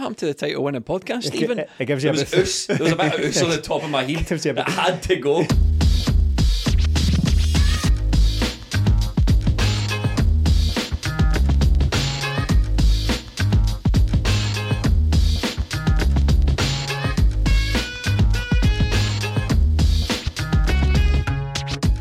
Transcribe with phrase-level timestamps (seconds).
[0.00, 1.58] What happened to the title winning podcast, Stephen?
[1.58, 2.40] It, it gives you there a was bit.
[2.40, 2.66] oos.
[2.68, 4.26] There was a bit of oos on the top of my head.
[4.26, 5.44] gives you a bit- It had to go.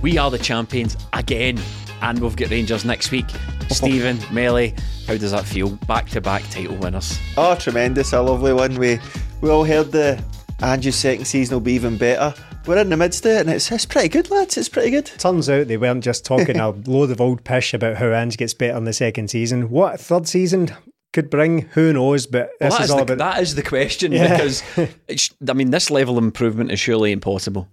[0.01, 1.59] We are the champions again,
[2.01, 3.25] and we've got Rangers next week.
[3.75, 4.73] Stephen, Melly,
[5.07, 5.69] how does that feel?
[5.87, 7.19] Back to back title winners.
[7.37, 8.13] Oh, tremendous.
[8.13, 8.75] A lovely one.
[8.75, 8.99] We,
[9.41, 10.21] we all heard the
[10.61, 12.33] Ange's second season will be even better.
[12.65, 14.57] We're in the midst of it, and it's, it's pretty good, lads.
[14.57, 15.05] It's pretty good.
[15.05, 18.53] Turns out they weren't just talking a load of old pish about how Ange gets
[18.53, 19.69] better in the second season.
[19.69, 20.71] What a third season
[21.13, 22.27] could bring, who knows?
[22.27, 23.35] But Well, this that is is all the, about.
[23.35, 24.33] that is the question Yeah.
[24.35, 24.63] because
[25.07, 27.67] it's, I mean this level of improvement is surely impossible.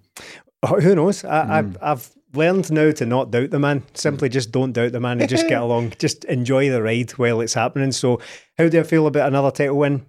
[0.63, 1.23] Oh, who knows?
[1.25, 1.51] I, Hmm.
[1.53, 3.81] I've, I've learned now to not doubt the man.
[3.81, 3.87] Hmm.
[3.95, 5.95] Simply just don't doubt the man and just get along.
[5.99, 7.93] Just enjoy the ride while it's happening.
[7.93, 8.21] So,
[8.59, 10.07] how do I feel about another title win?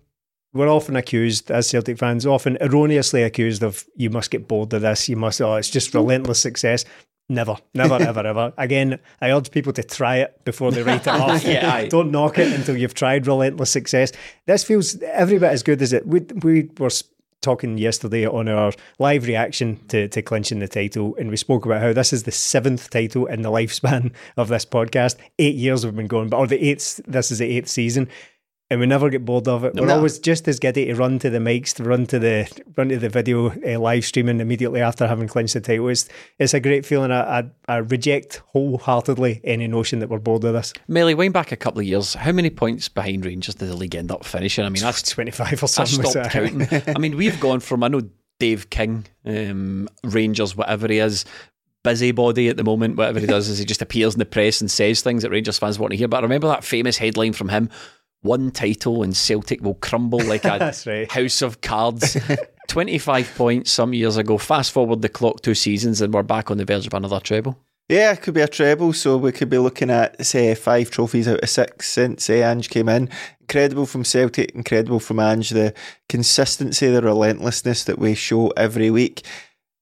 [0.54, 4.82] We're often accused, as Celtic fans, often erroneously accused of you must get bored of
[4.82, 5.10] this.
[5.10, 6.86] You must, oh, it's just relentless success.
[7.30, 8.54] Never, never, ever, ever.
[8.58, 11.44] Again, I urge people to try it before they write it off.
[11.44, 11.88] Yeah, aye.
[11.88, 14.14] Don't knock it until you've tried relentless success.
[14.45, 16.08] This feels every bit as good as it.
[16.08, 16.89] We, we were
[17.48, 21.82] talking yesterday on our live reaction to, to clinching the title, and we spoke about
[21.82, 25.16] how this is the seventh title in the lifespan of this podcast.
[25.40, 27.00] Eight years we've been going, but or the eighth.
[27.08, 28.10] This is the eighth season.
[28.70, 29.76] And we never get bored of it.
[29.76, 29.95] We're No.
[29.95, 32.98] always just as giddy to run to the mics, to run to the run to
[33.00, 35.88] the video uh, live streaming immediately after having clinched the title.
[35.88, 37.10] It's, it's a great feeling.
[37.11, 40.73] I, I, I reject wholeheartedly any notion that we're bored of this.
[40.89, 42.14] Melly, wind back a couple of years.
[42.16, 44.66] How many points behind Rangers did the league end up finishing?
[44.66, 46.02] I mean, that's Twenty five or I something.
[46.02, 46.67] was stopped counting.
[46.95, 48.02] I mean, we've gone from I know
[48.39, 51.23] Dave King, um, Rangers, whatever he is,
[51.84, 52.98] busybody at the moment.
[52.98, 55.58] Whatever he does is he just appears in the press and says things that Rangers
[55.58, 56.08] fans want to hear.
[56.08, 57.70] But I remember that famous headline from him:
[58.27, 61.11] "One title and Celtic will crumble like a right.
[61.11, 62.17] house of cards."
[62.67, 64.38] Twenty-five points some years ago.
[64.38, 67.58] Fast forward the clock two seasons, and we're back on the verge of another treble.
[67.89, 71.26] Yeah, it could be a treble, so we could be looking at, say, five trophies
[71.26, 73.10] out of six since eh, Ange came in.
[73.39, 75.52] Incredible from Celtic, incredible from Ange.
[75.52, 75.73] The
[76.10, 79.26] consistency, the relentlessness that we show every week.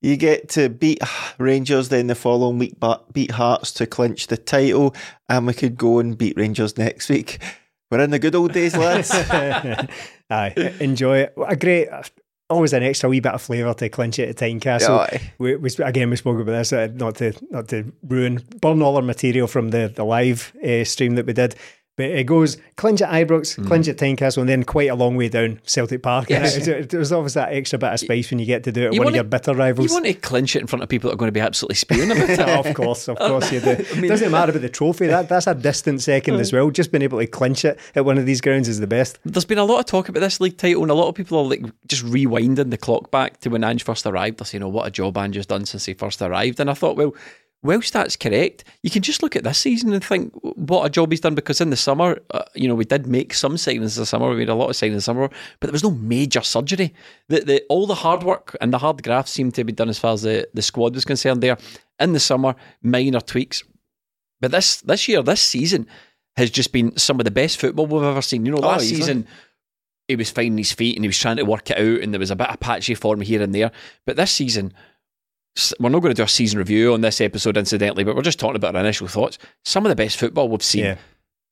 [0.03, 0.99] You get to beat
[1.39, 4.93] Rangers, then the following week, but beat Hearts to clinch the title,
[5.27, 7.39] and we could go and beat Rangers next week.
[7.91, 9.11] We're in the good old days, lads.
[10.29, 11.33] Aye, enjoy it.
[11.47, 11.87] A great,
[12.49, 14.99] always an extra wee bit of flavour to clinch it at Tynecastle.
[14.99, 15.33] Aye.
[15.37, 18.95] We, we again we spoke about this, uh, not to not to ruin burn all
[18.95, 21.55] our material from the the live uh, stream that we did.
[21.97, 23.67] But it goes clinch at Ibrox, Hmm.
[23.67, 26.29] clinch at Tynecastle, and then quite a long way down Celtic Park.
[26.29, 26.57] Yes.
[26.67, 28.99] it- There's always that extra bit of space when you get to do it You
[28.99, 29.87] one of your bitter rivals.
[29.87, 31.75] You want to clinch it in front of people that are going to be absolutely
[31.75, 32.39] spewing about it.
[32.39, 33.69] Of course, of course you do.
[34.05, 35.07] It doesn't matter about the trophy.
[35.07, 36.69] That that's a distant second as well.
[36.69, 39.17] Just being able to clinch it at one of these grounds is the best.
[39.23, 41.37] There's been a lot of talk about this league title, and a lot of people
[41.39, 44.39] are like just rewinding the clock back to when Ange first arrived.
[44.39, 46.73] They're saying, "Oh, what a job Ange has done since he first arrived." And I
[46.73, 47.13] thought, well,
[47.65, 51.11] whilst that's correct, you can just look at this season and think what a job
[51.11, 51.35] he's done.
[51.35, 54.29] Because in the summer, uh, you know, we did make some signings this summer.
[54.29, 55.27] We made a lot of signings this summer,
[55.59, 56.93] but there was no major surgery.
[57.29, 59.99] The, the all the hard work and the hard graft seemed to be done as
[59.99, 61.41] far as the, the squad was concerned.
[61.41, 61.57] There
[61.99, 63.63] in the summer, minor tweaks.
[64.41, 65.87] But this this year, this season
[66.37, 68.45] has just been some of the best football we've ever seen.
[68.45, 68.97] You know, Oh, last easily.
[69.01, 69.27] season
[70.07, 72.19] he was finding his feet and he was trying to work it out, and there
[72.19, 73.71] was a bit of patchy form here and there.
[74.05, 74.71] But this season,
[75.79, 78.39] we're not going to do a season review on this episode, incidentally, but we're just
[78.39, 79.37] talking about our initial thoughts.
[79.63, 80.85] Some of the best football we've seen.
[80.85, 80.97] Yeah.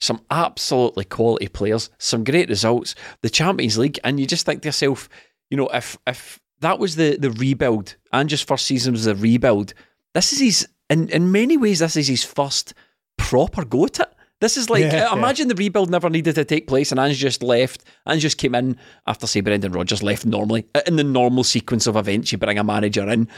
[0.02, 4.68] Some absolutely quality players, some great results, the Champions League, and you just think to
[4.68, 5.08] yourself,
[5.50, 9.74] you know, if if that was the the rebuild, Ange's first season was a rebuild.
[10.14, 11.80] This is his in in many ways.
[11.80, 12.74] This is his first
[13.18, 14.14] proper go at it.
[14.42, 17.42] This is like Yeah, imagine the rebuild never needed to take place, and Ange just
[17.42, 17.86] left.
[18.06, 18.76] Ange just came in
[19.08, 22.34] after say Brendan Rodgers left normally in the normal sequence of events.
[22.34, 23.30] You bring a manager in,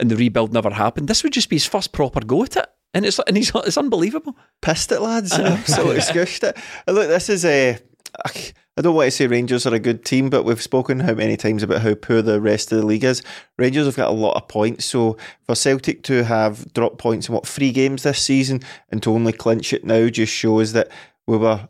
[0.00, 1.08] and the rebuild never happened.
[1.08, 3.78] This would just be his first proper go at it, and it's and he's it's
[3.78, 4.36] unbelievable.
[4.62, 5.32] pissed it, lads.
[5.38, 6.56] Absolutely squished it.
[6.86, 7.78] Look, this is eh,
[8.24, 8.30] a.
[8.76, 11.36] I don't want to say Rangers are a good team, but we've spoken how many
[11.36, 13.22] times about how poor the rest of the league is.
[13.58, 17.34] Rangers have got a lot of points, so for Celtic to have dropped points in
[17.34, 20.88] what three games this season and to only clinch it now just shows that
[21.26, 21.66] we were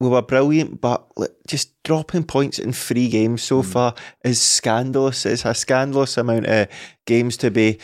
[0.00, 1.06] we were brilliant, but
[1.46, 3.94] just dropping points in three games so far
[4.24, 5.24] is scandalous.
[5.24, 6.68] It's a scandalous amount of
[7.06, 7.78] games to be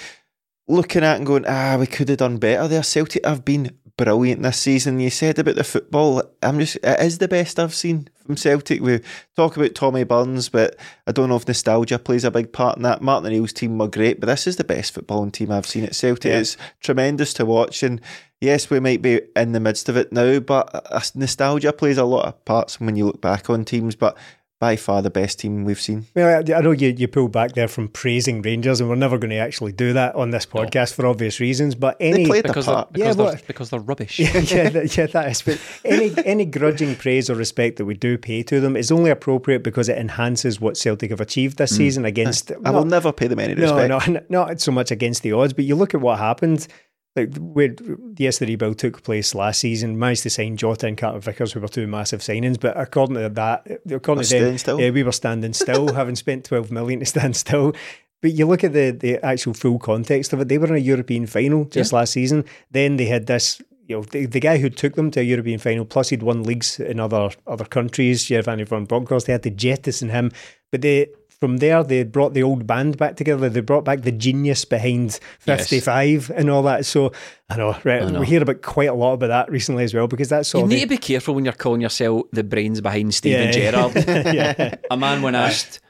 [0.68, 2.82] looking at and going, ah, we could have done better there.
[2.82, 4.98] Celtic have been brilliant this season.
[4.98, 8.80] You said about the football, I'm just, it is the best I've seen from Celtic.
[8.80, 9.00] We
[9.36, 10.76] talk about Tommy Burns, but
[11.06, 13.02] I don't know if nostalgia plays a big part in that.
[13.02, 15.94] Martin O'Neill's team were great, but this is the best footballing team I've seen at
[15.94, 16.30] Celtic.
[16.30, 16.38] Yeah.
[16.38, 17.82] It's tremendous to watch.
[17.82, 18.00] And
[18.40, 22.04] yes, we might be in the midst of it now, but uh, nostalgia plays a
[22.04, 23.96] lot of parts when you look back on teams.
[23.96, 24.16] But
[24.60, 26.06] by far the best team we've seen.
[26.14, 29.16] Well, I I know you, you pulled back there from praising Rangers, and we're never
[29.16, 31.74] going to actually do that on this podcast for obvious reasons.
[31.74, 32.92] But any They played the Because they're, part.
[32.92, 34.18] because, Yeah, they're, what- because they're rubbish.
[34.20, 35.42] yeah, yeah, that, yeah, that is.
[35.42, 39.10] But any any grudging praise or respect that we do pay to them is only
[39.10, 41.76] appropriate because it enhances what Celtic have achieved this mm.
[41.78, 42.52] season against.
[42.64, 43.88] I will never pay them any no, respect.
[43.88, 46.68] no, n- not so much against the odds, but you look at what happened.
[47.16, 47.74] Like where
[48.16, 49.98] yes, the rebuild took place last season.
[49.98, 52.58] Managed to sign Jota and Carter Vickers, who were two massive signings.
[52.60, 56.44] But according to that, according We're to them, yeah, we were standing still, having spent
[56.44, 57.74] twelve million to stand still.
[58.22, 60.48] But you look at the the actual full context of it.
[60.48, 62.44] They were in a European final just last season.
[62.70, 63.60] Then they had this.
[63.88, 66.44] You know, the, the guy who took them to a European final, plus he'd won
[66.44, 70.30] leagues in other other countries, Giovanni van Bronckhorst, they had to jettison him.
[70.70, 71.08] But they
[71.40, 73.48] from there they brought the old band back together.
[73.48, 75.68] They brought back the genius behind Yes.
[75.70, 76.84] 55 and all that.
[76.86, 77.12] So
[77.48, 78.20] I know, right, know.
[78.20, 80.76] we hear about quite a lot about that recently as well because that's sort You
[80.76, 83.50] need to be careful when you're calling yourself the brains behind Steven Yeah.
[83.70, 83.94] Gerrard.
[84.34, 84.74] yeah.
[84.90, 85.80] A man when asked,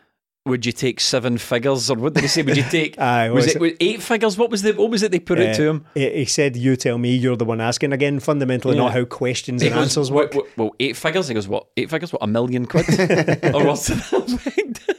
[0.47, 2.43] "Would you take seven figures, or what did he say?
[2.43, 2.97] Would you take?
[3.00, 4.38] Aye, was was it was eight figures?
[4.38, 5.85] What was the what was it they put it to him?
[5.94, 7.93] He, said, "You tell me." You're the one asking.
[7.93, 8.82] Again, fundamentally, Yeah.
[8.85, 10.47] not how questions He and goes, answers "What- work.
[10.56, 11.26] Well, eight figures.
[11.29, 11.67] He goes, "What?
[11.76, 12.12] Eight figures?
[12.12, 12.23] What?
[12.23, 12.87] A million quid?
[13.55, 14.97] or what's that?"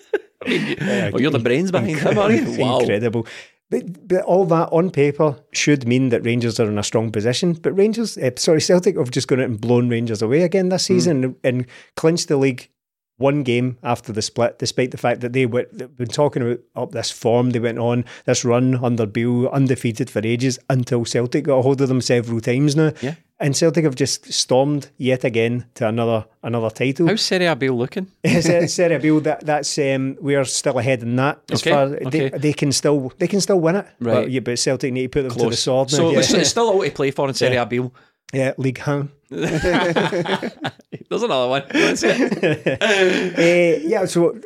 [0.51, 2.45] I mean, you- oh, you're the brains behind him, are you?
[2.59, 2.79] Wow.
[2.79, 3.27] Incredible.
[3.69, 7.53] But, but all that on paper should mean that Rangers are in a strong position.
[7.53, 10.87] But Rangers, uh, sorry, Celtic have just gone out and blown Rangers away again this
[10.87, 10.93] Hmm.
[10.93, 11.65] season and, and
[11.95, 12.67] clinched the league
[13.17, 16.59] one game after the split, despite the fact that they were they've been talking about
[16.75, 17.51] up this form.
[17.51, 21.81] They went on this run under Bill, undefeated for ages until Celtic got a hold
[21.81, 22.91] of them several times now.
[23.01, 23.13] Yeah.
[23.41, 27.07] And Celtic have just stormed yet again to another another title.
[27.07, 28.05] How's Serie A Bill looking?
[28.25, 31.41] Ser- Serie B, that that's um, we're still ahead in that.
[31.51, 32.29] As Okay, far okay.
[32.29, 34.13] they, they can still they can still win it, Right.
[34.13, 35.97] But, yeah, but Celtic need to put them to the sword now.
[35.97, 36.19] So yeah.
[36.19, 37.91] it's, still all to play for in Serie A Bill.
[38.31, 39.11] yeah, League Home.
[39.31, 41.63] There's another one.
[41.63, 41.95] Uh,
[43.83, 44.39] yeah, so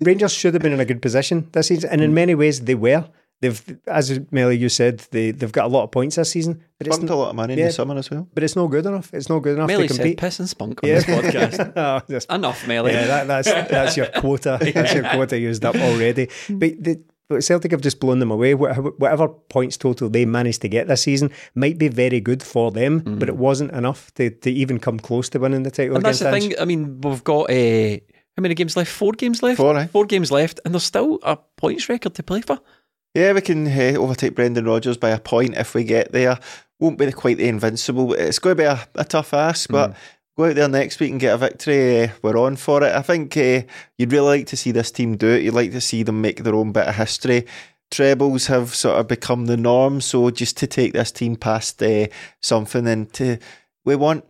[0.00, 2.74] Rangers should have been in a good position this season, and in many ways they
[2.76, 3.04] were.
[3.40, 6.88] They've, as Melly you said, they they've got a lot of points this season, but
[6.88, 7.66] it's Pumped n- a lot of money in yeah.
[7.66, 8.26] the summer as well.
[8.34, 9.14] but it's not good enough.
[9.14, 10.18] It's not good enough Melly to said compete.
[10.18, 10.96] piss and spunk on Yeah.
[10.96, 11.72] this podcast.
[11.76, 12.92] Oh, just- Enough, Melly.
[12.92, 14.58] Yeah, that, that's that's your quota.
[14.74, 16.28] That's your quota used up already.
[16.48, 18.54] But the but Celtic have just blown them away.
[18.54, 23.00] Whatever points total they managed to get this season might be very good for them,
[23.18, 25.92] but it wasn't enough to, to even come close to winning the title.
[25.92, 25.96] Mm.
[25.96, 26.42] and that's the Ange.
[26.44, 26.54] thing.
[26.58, 27.98] I mean, we've got uh,
[28.36, 28.90] how many games left?
[28.90, 29.58] Four games left.
[29.58, 29.86] Four, aye.
[29.88, 32.58] Four games left, and there's still a points record to play for.
[33.18, 36.38] Yeah, we can uh, overtake Brendan Rodgers by a point if we get there.
[36.78, 38.12] Won't be quite the invincible.
[38.12, 39.96] It's going to be a, a tough ask, but
[40.36, 42.04] go out there next week and get a victory.
[42.04, 42.94] Uh, we're on for it.
[42.94, 43.62] I think uh,
[43.96, 45.42] you'd really like to see this team do it.
[45.42, 47.44] You'd like to see them make their own bit of history.
[47.90, 52.06] Trebles have sort of become the norm, so just to take this team past uh,
[52.40, 53.38] something and to
[53.84, 54.24] we want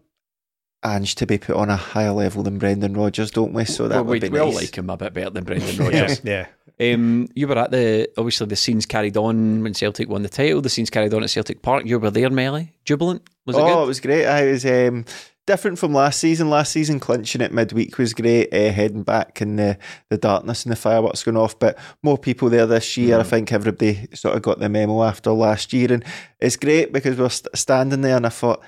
[0.84, 3.64] Ange to be put on a higher level than Brendan Rodgers, don't we?
[3.64, 5.74] So that Well, would we, be we all like him a bit better than Brendan
[5.92, 6.20] yeah, Rodgers.
[6.24, 6.46] yeah.
[6.80, 10.60] um, you were at the obviously the scenes carried on when Celtic won the title.
[10.60, 11.84] The scenes carried on at Celtic Park.
[11.84, 12.74] You were there, Melly.
[12.84, 13.22] Jubilant.
[13.44, 13.82] Was it oh, good?
[13.82, 14.26] it was great.
[14.26, 15.04] I was um,
[15.48, 16.48] different from last season.
[16.48, 18.54] Last season, clinching it midweek was great.
[18.54, 19.78] Uh, heading back in the
[20.10, 23.18] the darkness and the fireworks going off, but more people there this year.
[23.18, 26.04] I think everybody sort of got the memo after last year, and
[26.38, 28.62] it's great because we're st- standing there, and I thought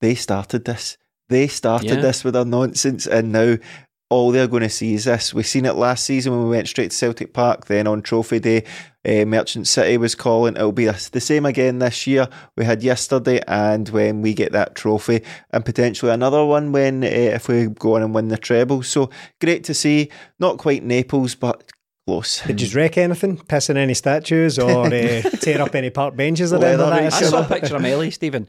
[0.00, 0.96] they started this.
[1.28, 2.00] They started Yeah.
[2.00, 3.56] this with their nonsense, and now.
[4.10, 5.34] All they're going to see is this.
[5.34, 7.66] We've seen it last season when we went straight to Celtic Park.
[7.66, 8.64] Then on Trophy Day,
[9.06, 10.56] uh, Merchant City was calling.
[10.56, 12.26] It'll be the the same again this year.
[12.56, 17.06] We had yesterday, and when we get that trophy, and potentially another one when uh,
[17.06, 18.82] if we go on and win the treble.
[18.82, 19.10] So
[19.42, 20.08] great to see.
[20.40, 21.70] Not quite Naples, but
[22.06, 22.40] close.
[22.46, 23.36] Did you wreck anything?
[23.36, 24.90] Piss in any statues or uh,
[25.42, 27.22] tear up any park benches or anything like Leather that?
[27.22, 28.48] I saw a picture of Melly, Stephen.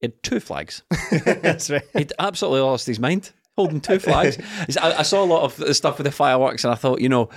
[0.00, 0.82] He had two flags.
[1.24, 1.82] That's right.
[1.96, 4.38] He'd absolutely lost his mind holding two flags.
[4.80, 7.08] I, I saw a lot of the stuff with the fireworks, and I thought, you
[7.08, 7.28] know,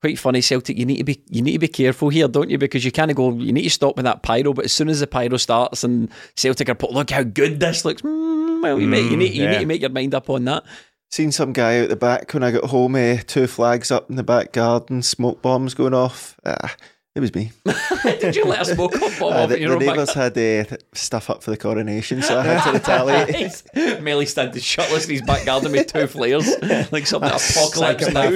[0.00, 0.78] quite funny Celtic.
[0.78, 2.58] You need to be you need to be careful here, don't you?
[2.58, 3.32] Because you kind of go.
[3.32, 4.54] You need to stop with that pyro.
[4.54, 7.84] But as soon as the pyro starts and Celtic are put, look how good this
[7.84, 8.02] looks.
[8.02, 9.50] Mm, well, you, make, you need you yeah.
[9.52, 10.64] need to make your mind up on that.
[11.10, 14.16] Seen some guy out the back when I got home, uh, two flags up in
[14.16, 16.36] the back garden, smoke bombs going off.
[16.44, 16.76] Ah,
[17.18, 17.50] it was me.
[18.20, 20.38] Did you let a smoke off bomb Uh, off the in your the neighbours had
[20.38, 24.00] uh, stuff up for the coronation, so I had to retaliate.
[24.02, 26.48] Melly standing shirtless in his back garden with two flares,
[26.92, 28.30] like something apocalypse now.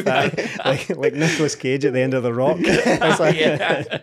[0.64, 2.56] Like, like Nicolas Cage at the end of the Rock.
[2.60, 4.00] It's like- yeah.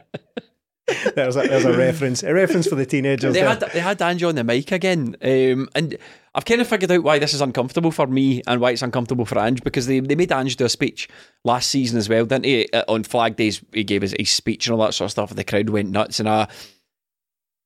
[1.16, 3.34] There's a there's a reference, a reference for the teenagers.
[3.34, 3.50] They there.
[3.50, 5.98] had they had Ange on the mic again, um, and
[6.36, 9.26] I've kind of figured out why this is uncomfortable for me and why it's uncomfortable
[9.26, 11.10] for Ange because they, they made Ange do a speech
[11.44, 12.70] last season as well, didn't he?
[12.72, 15.30] Uh, On Flag Days, he gave his, his speech and all that sort of stuff,
[15.32, 16.20] and the crowd went nuts.
[16.20, 16.48] And I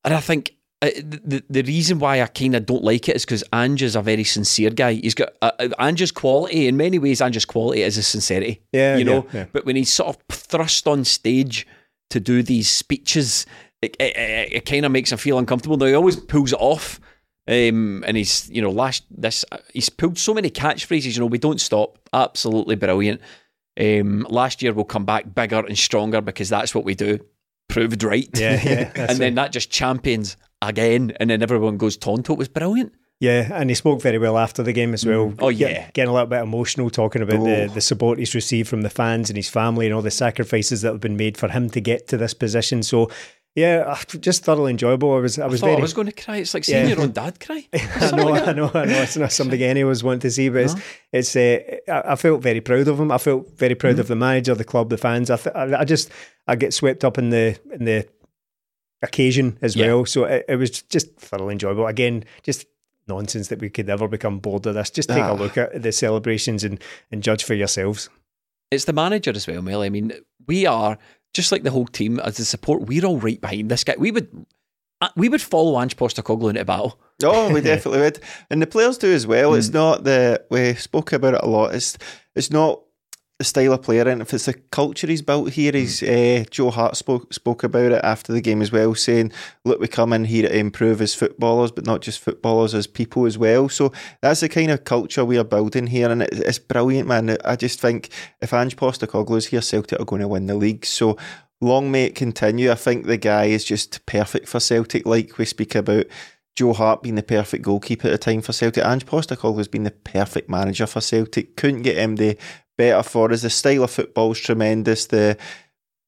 [0.04, 3.26] and I think uh, the the reason why I kind of don't like it is
[3.26, 4.94] because Ange is a very sincere guy.
[4.94, 7.22] He's got uh, uh, Ange's quality in many ways.
[7.22, 8.62] Ange's quality is his sincerity.
[8.72, 9.26] Yeah, you know.
[9.32, 9.46] yeah, yeah.
[9.52, 11.68] But when he's sort of thrust on stage
[12.14, 13.46] to do these speeches,
[13.82, 15.78] it, it, it, it kind of makes him feel uncomfortable.
[15.78, 17.00] Now he always pulls it off.
[17.46, 19.44] Um, and he's, you know, last this
[19.74, 21.16] he's pulled so many catchphrases.
[21.16, 22.00] You know, we don't stop.
[22.14, 23.20] Absolutely brilliant.
[23.78, 27.20] Um, last year we'll come back bigger and stronger because that's what we do.
[27.68, 28.30] Proved right.
[28.36, 32.34] Yeah, yeah, and then that just champions again, and then everyone goes Tonto.
[32.34, 32.94] It was brilliant.
[33.24, 35.34] Yeah, and he spoke very well after the game as well.
[35.40, 35.90] Oh, Get- yeah.
[35.94, 37.68] getting a little bit emotional talking about the, Oh.
[37.68, 40.92] the support he's received from the fans and his family and all the sacrifices that
[40.92, 42.84] have been made for him to get to this position.
[42.84, 43.10] So,
[43.56, 45.14] yeah, uh, just thoroughly enjoyable.
[45.16, 45.78] I was, I I was thought very.
[45.78, 46.38] I was going to cry.
[46.38, 46.96] It's like seeing Yeah.
[46.96, 47.66] your own dad cry.
[47.74, 49.02] I know, I know, I know.
[49.04, 50.76] It's not something any of us want to see, but it's,
[51.14, 53.10] it's uh, I, I felt very proud of him.
[53.12, 55.30] I felt very proud of the manager, the club, the fans.
[55.30, 56.10] I, th- I, I just,
[56.48, 58.06] I get swept up in the in the
[59.02, 59.88] occasion as Yeah.
[59.88, 60.06] well.
[60.08, 61.88] So it, it was just thoroughly enjoyable.
[61.88, 62.66] Again, just
[63.08, 64.90] nonsense that we could ever become bored of this.
[64.90, 65.34] Just take Ah.
[65.34, 66.80] a look at the celebrations and,
[67.12, 68.10] and judge for yourselves.
[68.72, 69.82] It's the manager as well, Mel.
[69.84, 70.12] I mean,
[70.48, 70.98] we are
[71.34, 72.84] just like the whole team as the support.
[72.84, 73.96] We're all right behind this guy.
[73.98, 74.46] We would,
[75.02, 77.00] uh, we would follow Ange Postecoglou into battle.
[77.26, 78.20] Oh, we definitely would,
[78.50, 79.54] and the players do as well.
[79.54, 81.74] It's not the we spoke about it a lot.
[81.74, 81.98] It's
[82.36, 82.82] it's not
[83.44, 86.72] the style of player, and if it's the culture he's built here, he's uh, Joe
[86.72, 89.34] Hart spoke spoke about it after the game as well, saying,
[89.66, 93.26] "Look, we come in here to improve as footballers, but not just footballers, as people
[93.26, 96.60] as well." So that's the kind of culture we are building here, and it, it's
[96.60, 97.38] brilliant, man.
[97.44, 98.10] I just think
[98.42, 100.86] if Ange Postecoglou's here, Celtic are going to win the league.
[100.86, 101.18] So.
[101.62, 102.72] Long may it continue.
[102.72, 106.08] I think the guy is just perfect for Celtic, like we speak about
[106.56, 108.86] Joe Hart being the perfect goalkeeper at the time for Celtic.
[108.86, 111.56] Ange Postecoglou has been the perfect manager for Celtic.
[111.56, 112.38] Couldn't get him the
[112.78, 113.42] better for us.
[113.42, 115.08] The style of football is tremendous.
[115.08, 115.38] The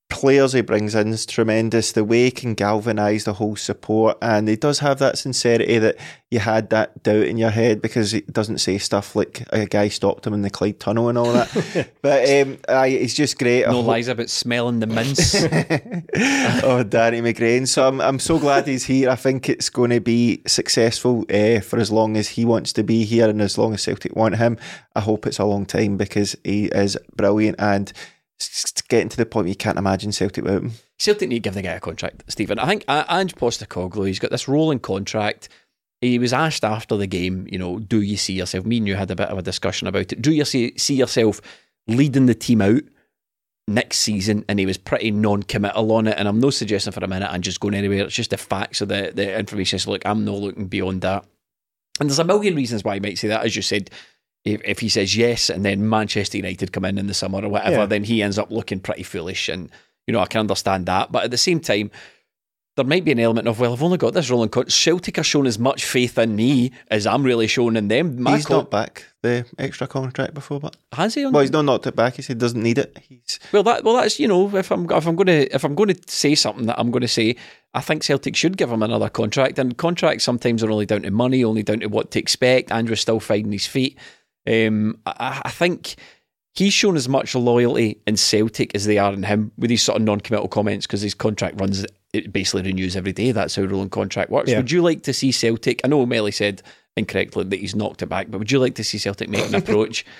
[0.10, 1.92] players he brings in is tremendous.
[1.92, 5.98] The way he can galvanise the whole support, and he does have that sincerity that
[6.30, 9.88] you had that doubt in your head because he doesn't say stuff like a guy
[9.88, 11.90] stopped him in the Clyde Tunnel and all that.
[12.02, 13.66] but um, aye, he's just great.
[13.66, 15.36] No hope- lies about smelling the mince.
[16.64, 17.68] oh, Danny McGrain.
[17.68, 19.10] So I'm, I'm so glad he's here.
[19.10, 22.84] I think it's going to be successful uh, for as long as he wants to
[22.84, 24.58] be here and as long as Celtic want him.
[24.96, 27.92] I hope it's a long time because he is brilliant and
[28.40, 30.72] s- s- getting to the point where you can't imagine Celtic without him.
[30.98, 32.60] Celtic need to give the guy a contract, Stephen.
[32.60, 35.50] I think Ange Postecoglou, he's got this rolling contract.
[36.02, 38.66] He was asked after the game, you know, do you see yourself?
[38.66, 40.22] Me and you had a bit of a discussion about it.
[40.22, 41.42] Do you see, see yourself
[41.88, 42.82] leading the team out
[43.68, 44.46] next season?
[44.48, 46.16] And he was pretty non-committal on it.
[46.18, 48.06] And I'm no suggesting for a minute I'm just going anywhere.
[48.06, 49.80] It's just the facts of the, the information.
[49.80, 51.26] So, look, I'm not looking beyond that.
[52.00, 53.46] And there's a million reasons why he might say that.
[53.46, 53.90] As you said,
[54.46, 57.50] if, if he says yes and then Manchester United come in in the summer or
[57.50, 57.86] whatever, Yeah.
[57.88, 59.50] then he ends up looking pretty foolish.
[59.50, 59.70] And,
[60.08, 61.12] you know, I can understand that.
[61.12, 61.90] But at the same time,
[62.78, 64.74] there might be an element of, well, I've only got this rolling contract.
[64.74, 68.22] Celtic are showing as much faith in me as I'm really showing in them.
[68.22, 71.24] My he's co- not back the extra contract before, but has he?
[71.24, 72.16] On well, he's not knocked it back.
[72.16, 72.98] He said doesn't need it.
[73.08, 75.74] He's Well, that well, that's you know, if I'm if I'm going to if I'm
[75.74, 77.38] going to say something that I'm going to say,
[77.74, 79.58] I think Celtic should give him another contract.
[79.58, 82.74] And contracts sometimes are only down to money, only down to what to expect.
[82.74, 83.98] Ange's still finding his feet.
[84.48, 85.96] Um, I, I think
[86.54, 89.98] he's shown as much loyalty in Celtic as they are in him with these sort
[89.98, 91.86] of non-committal comments because his contract runs.
[92.14, 93.34] It basically renews every day.
[93.34, 94.50] That's how rolling contract works.
[94.50, 94.58] Yeah.
[94.58, 95.82] Would you like to see Celtic?
[95.84, 96.62] I know Melly said
[96.96, 99.56] incorrectly that he's knocked it back, but would you like to see Celtic make an
[99.56, 100.06] approach?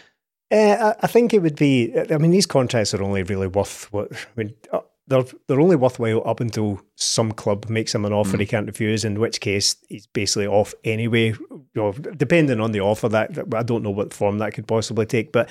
[0.52, 1.92] Uh, I, think it would be.
[2.12, 4.12] I mean, these contracts are only really worth what.
[4.14, 8.32] I mean, uh, they're they're only worthwhile up until some club makes him an offer
[8.32, 8.40] hmm.
[8.40, 9.06] he can't refuse.
[9.06, 11.34] In which case, he's basically off anyway.
[11.50, 14.68] You know, depending on the offer, that, that I don't know what form that could
[14.68, 15.50] possibly take, but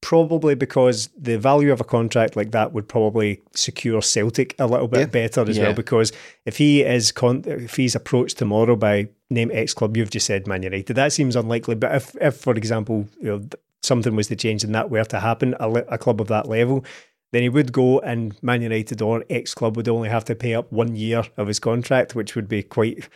[0.00, 4.88] probably because the value of a contract like that would probably secure Celtic a little
[4.88, 5.06] bit Yeah.
[5.06, 5.64] better as Yeah.
[5.64, 5.74] well.
[5.74, 6.10] Because
[6.46, 9.96] if he is con- if he's approached tomorrow by name X club.
[9.96, 10.94] You've just said Man United.
[10.94, 11.76] That seems unlikely.
[11.76, 13.48] But if, if for example, you know,
[13.82, 16.84] something was to change and that were to happen, a, a club of that level,
[17.32, 20.54] then he would go and Man United or X club would only have to pay
[20.54, 23.08] up one year of his contract, which would be quite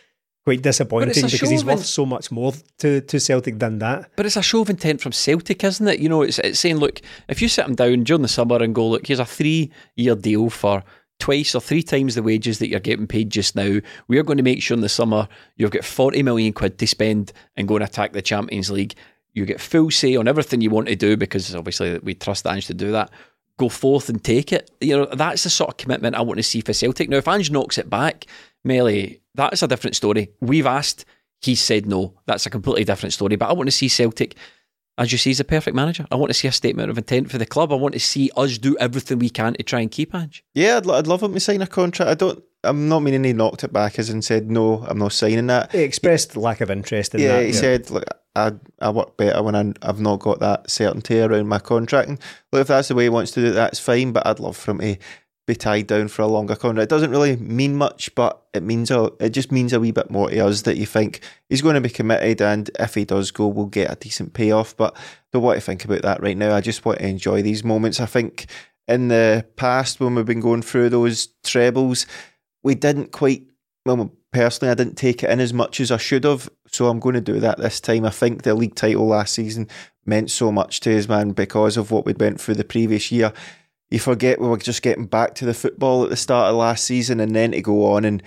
[0.45, 4.11] quite disappointing because he's worth so much more to, to Celtic than that.
[4.15, 5.99] But it's a show of intent from Celtic, isn't it?
[5.99, 8.75] You know, it's, it's saying, look, if you sit him down during the summer and
[8.75, 10.83] go, look, here's a three year deal for
[11.19, 13.79] twice or three times the wages that you're getting paid just now.
[14.07, 17.33] We're going to make sure in the summer you've got 40 million quid to spend
[17.55, 18.93] and go and attack the Champions League.
[19.33, 22.67] You get full say on everything you want to do because obviously we trust Ange
[22.67, 23.11] to do that.
[23.57, 24.69] Go forth and take it.
[24.81, 27.09] You know, that's the sort of commitment I want to see for Celtic.
[27.09, 28.25] Now, if Ange knocks it back,
[28.63, 30.31] Melly, that's a different story.
[30.41, 31.05] We've asked,
[31.41, 32.13] he said no.
[32.25, 33.35] That's a completely different story.
[33.35, 34.35] But I want to see Celtic,
[34.97, 36.05] as you see, as a perfect manager.
[36.11, 37.71] I want to see a statement of intent for the club.
[37.71, 40.43] I want to see us do everything we can to try and keep Ange.
[40.53, 42.11] Yeah, I'd, I'd love him to sign a contract.
[42.11, 42.43] I don't.
[42.63, 45.71] I'm not meaning he knocked it back as and said no, I'm not signing that.
[45.71, 47.39] He expressed he, lack of interest in yeah, that.
[47.41, 50.69] He yeah, he said, look, I I work better when I, have not got that
[50.69, 52.19] certainty around my contracting.
[52.51, 54.11] Look, if that's the way he wants to do it, that's fine.
[54.11, 54.97] But I'd love for him to
[55.47, 56.85] be tied down for a longer contract.
[56.85, 60.09] It doesn't really mean much, but it means a, it just means a wee bit
[60.09, 63.31] more to us that you think he's going to be committed, and if he does
[63.31, 64.75] go, we'll get a decent payoff.
[64.75, 64.95] But
[65.31, 66.55] don't want to think about that right now.
[66.55, 67.99] I just want to enjoy these moments.
[67.99, 68.47] I think
[68.87, 72.05] in the past when we've been going through those trebles,
[72.63, 73.43] we didn't quite.
[73.85, 76.49] Well, personally, I didn't take it in as much as I should have.
[76.67, 78.05] So I'm going to do that this time.
[78.05, 79.67] I think the league title last season
[80.05, 83.33] meant so much to his man, because of what we'd went through the previous year
[83.89, 86.83] you forget we were just getting back to the football at the start of last
[86.85, 88.21] season and then to go on and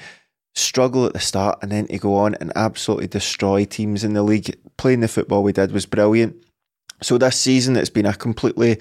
[0.55, 4.23] struggle at the start and then to go on and absolutely destroy teams in the
[4.23, 4.57] league.
[4.77, 6.37] Playing the football we did was brilliant.
[7.03, 8.79] So this season it's been a completely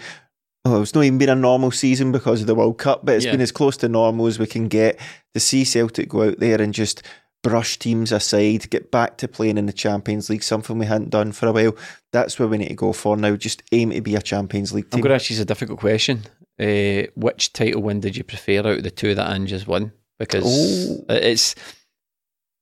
[0.65, 3.25] oh, it's not even been a normal season because of the World Cup, but it's
[3.25, 3.31] yeah.
[3.31, 4.99] been as close to normal as we can get
[5.33, 7.03] to see Celtic go out there and just
[7.43, 11.31] brush teams aside, get back to playing in the Champions League, something we hadn't done
[11.31, 11.75] for a while.
[12.11, 13.35] That's where we need to go for now.
[13.35, 14.97] Just aim to be a Champions League team.
[14.97, 16.23] I'm going to ask you a difficult question.
[16.59, 19.91] Uh, which title win did you prefer out of the two that Ange has won?
[20.17, 21.05] Because Ooh.
[21.09, 21.53] it's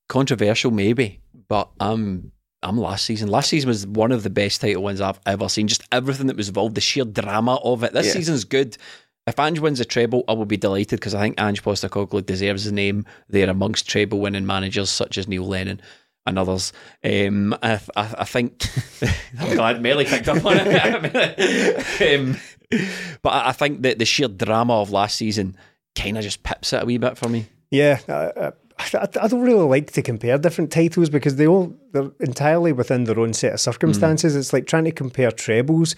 [0.08, 2.32] controversial, maybe, but I'm
[2.66, 3.28] I'm last season.
[3.28, 5.68] Last season was one of the best title wins I've ever seen.
[5.68, 7.92] Just everything that was involved, the sheer drama of it.
[7.92, 8.12] This yeah.
[8.12, 8.76] season's good.
[9.26, 12.64] If Ange wins a treble, I will be delighted because I think Ange Postecoglou deserves
[12.64, 15.80] the name there amongst treble winning managers such as Neil Lennon
[16.26, 16.72] and others.
[17.04, 18.66] Um, I, I, I, think
[19.40, 22.18] I'm glad Melly picked up on it.
[22.18, 22.36] um,
[23.22, 25.56] but I, I, think that the sheer drama of last season
[25.96, 27.46] kind of just pips it a wee bit for me.
[27.70, 27.98] Yeah,
[28.78, 33.04] I, I, don't really like to compare different titles because they all they're entirely within
[33.04, 34.34] their own set of circumstances.
[34.34, 34.38] Mm.
[34.38, 35.96] It's like trying to compare trebles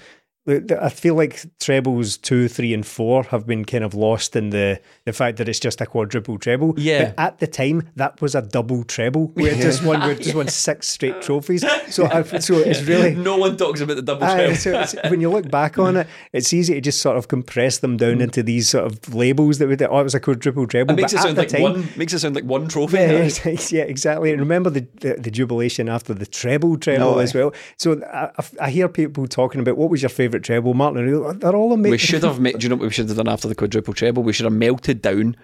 [0.48, 4.80] I feel like trebles two, three, and four have been kind of lost in the
[5.04, 6.74] the fact that it's just a quadruple treble.
[6.78, 7.12] Yeah.
[7.16, 9.32] But at the time, that was a double treble.
[9.34, 11.64] We had just won, we just won six straight trophies.
[11.90, 14.54] So, I, so it's really no one talks about the double treble.
[14.56, 17.96] So when you look back on it, it's easy to just sort of compress them
[17.96, 19.88] down into these sort of labels that we did.
[19.90, 20.92] Oh, it was a quadruple treble.
[20.92, 21.88] It makes it sound like time, one.
[21.96, 22.96] Makes it sound like one trophy.
[22.96, 23.28] Yeah,
[23.70, 24.30] yeah exactly.
[24.30, 27.52] And remember the, the, the jubilation after the treble treble no, as well.
[27.76, 28.30] So I,
[28.60, 31.38] I hear people talking about what was your favourite treble, Martin.
[31.38, 31.90] They're all amazing.
[31.90, 32.58] We should have made.
[32.58, 34.22] Do you know what we should have done after the quadruple treble?
[34.22, 35.36] We should have melted down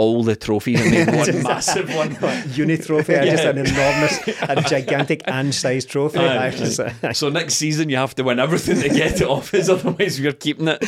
[0.00, 2.16] all the trophies and made one massive one.
[2.54, 3.26] Uni trophy, yeah.
[3.26, 6.18] just an enormous, a gigantic and sized trophy.
[6.18, 10.18] Uh, so next season you have to win everything to get it off, as otherwise
[10.18, 10.82] you're keeping it.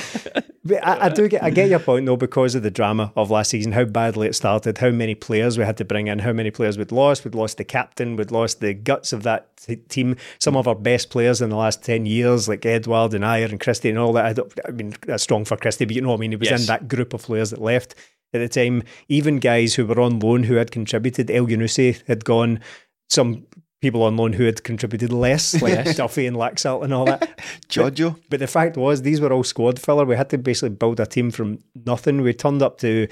[0.65, 3.31] But I, I, do get, I get your point though, because of the drama of
[3.31, 6.33] last season, how badly it started, how many players we had to bring in, how
[6.33, 7.25] many players we'd lost.
[7.25, 10.17] We'd lost the captain, we'd lost the guts of that t- team.
[10.39, 13.61] Some of our best players in the last ten years, like Edouard and Ajer and
[13.61, 14.25] Christie and all that.
[14.25, 16.31] I, don't, I mean, that's strong for Christie, but you know what I mean.
[16.31, 16.61] He was yes.
[16.61, 17.95] in that group of players that left
[18.33, 18.83] at the time.
[19.09, 22.61] Even guys who were on loan who had contributed, Elyounoussi had gone.
[23.09, 23.47] Some
[23.83, 27.39] people on loan who had contributed less, like Duffy and Laxalt and all that.
[27.69, 28.15] Jojo.
[28.23, 30.05] But, but, the fact was, these were all squad filler.
[30.05, 32.23] We had to basically build a team from nothing.
[32.23, 33.09] We turned up to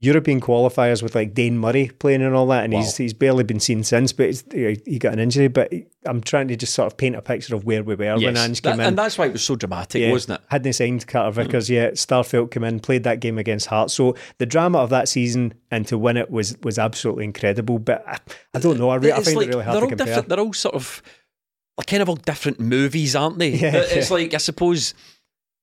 [0.00, 2.80] European qualifiers with like Dane Murray playing and all that, and wow.
[2.80, 4.12] he's he's barely been seen since.
[4.12, 5.48] But he got an injury.
[5.48, 5.72] But
[6.06, 8.22] I'm trying to just sort of paint a picture of where we were yes.
[8.22, 10.12] when Ange came that, in, and that's why it was so dramatic, yeah.
[10.12, 10.46] wasn't it?
[10.50, 11.72] Hadn't signed Carter Vickers mm.
[11.72, 11.94] yet.
[11.94, 13.92] Starfelt came in, played that game against Hearts.
[13.92, 17.80] So the drama of that season and to win it was was absolutely incredible.
[17.80, 18.18] But I,
[18.54, 18.90] I don't know.
[18.90, 20.22] I, re- I find like, it really hard to compare.
[20.22, 21.02] They're all sort of
[21.88, 23.48] kind of all different movies, aren't they?
[23.58, 24.14] Yeah, it's yeah.
[24.14, 24.94] like I suppose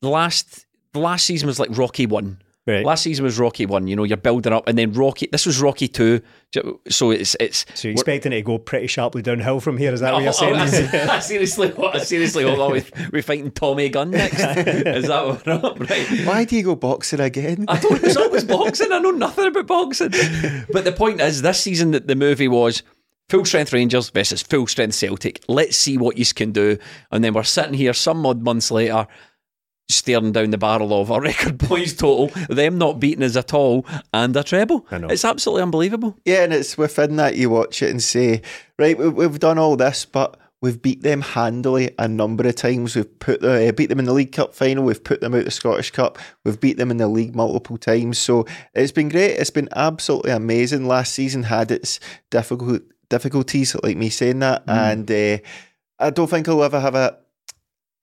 [0.01, 2.83] the last the last season was like Rocky One Right.
[2.83, 3.85] Last season was Rocky one.
[3.85, 5.29] You know, you're building up, and then Rocky.
[5.31, 6.21] This was Rocky two.
[6.89, 7.63] So it's it's.
[7.75, 9.93] So you're expecting it to go pretty sharply downhill from here?
[9.93, 11.09] Is that what you're oh, saying?
[11.09, 14.39] I, seriously, I seriously, hold we, we're fighting Tommy Gunn next.
[14.39, 15.79] Is that what we're up?
[15.79, 16.07] Right.
[16.25, 17.65] Why do you go boxing again?
[17.67, 18.91] I thought it was always boxing.
[18.91, 20.11] I know nothing about boxing.
[20.71, 22.81] But the point is, this season that the movie was
[23.29, 25.43] full strength Rangers versus full strength Celtic.
[25.47, 26.79] Let's see what you can do.
[27.11, 29.05] And then we're sitting here some odd months later,
[29.89, 33.85] staring down the barrel of a record points total, them not beating us at all,
[34.13, 34.85] and a treble.
[34.91, 35.07] I know.
[35.07, 36.17] It's absolutely unbelievable.
[36.25, 38.41] Yeah, and it's within that you watch it and say,
[38.79, 42.95] right, we- we've done all this, but we've beat them handily a number of times.
[42.95, 44.83] We've put the, uh, beat them in the League Cup final.
[44.83, 46.17] We've put them out the Scottish Cup.
[46.43, 48.17] We've beat them in the league multiple times.
[48.17, 49.33] So it's been great.
[49.33, 50.87] It's been absolutely amazing.
[50.87, 51.99] Last season had its
[52.31, 55.37] difficult difficulties, like me saying that, and uh,
[55.99, 57.17] I don't think I'll ever have a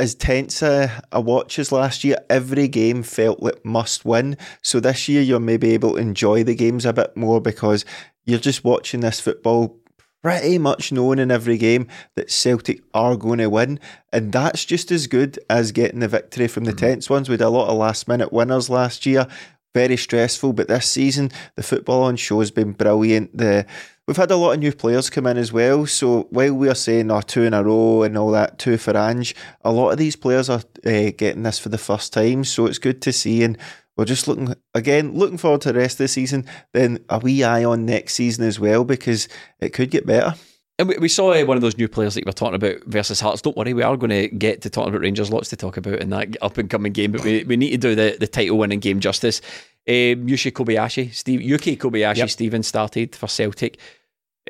[0.02, 2.16] as tense a, a watch as last year.
[2.28, 4.36] Every game felt like must win.
[4.60, 7.84] So this year you're maybe able to enjoy the games a bit more because
[8.24, 9.78] you're just watching this football
[10.20, 11.86] pretty much knowing in every game
[12.16, 13.78] that Celtic are going to win.
[14.12, 16.78] And that's just as good as getting the victory from the mm.
[16.78, 17.28] tense ones.
[17.28, 19.28] We had a lot of last minute winners last year.
[19.72, 23.38] Very stressful, but this season the football on show has been brilliant.
[23.38, 23.66] The
[24.12, 25.86] we've had a lot of new players come in as well.
[25.86, 28.76] So while we are saying our oh, two in a row and all that, two
[28.76, 32.44] for Ange, a lot of these players are uh, getting this for the first time.
[32.44, 33.56] So it's good to see, and
[33.96, 36.44] we're just looking again, looking forward to the rest of the season.
[36.74, 39.28] Then a wee eye on next season as well because
[39.60, 40.34] it could get better.
[40.78, 42.84] And we, we saw uh, one of those new players that you were talking about
[42.84, 43.40] versus Hearts.
[43.40, 45.32] Don't worry, we are going to get to talking about Rangers.
[45.32, 47.78] Lots to talk about in that up and coming game, but we, we need to
[47.78, 49.40] do the, the title winning game justice.
[49.88, 52.30] Um, Yushi Kobayashi, Steve, Yuki Kobayashi, Yep.
[52.30, 53.78] Stephen started for Celtic.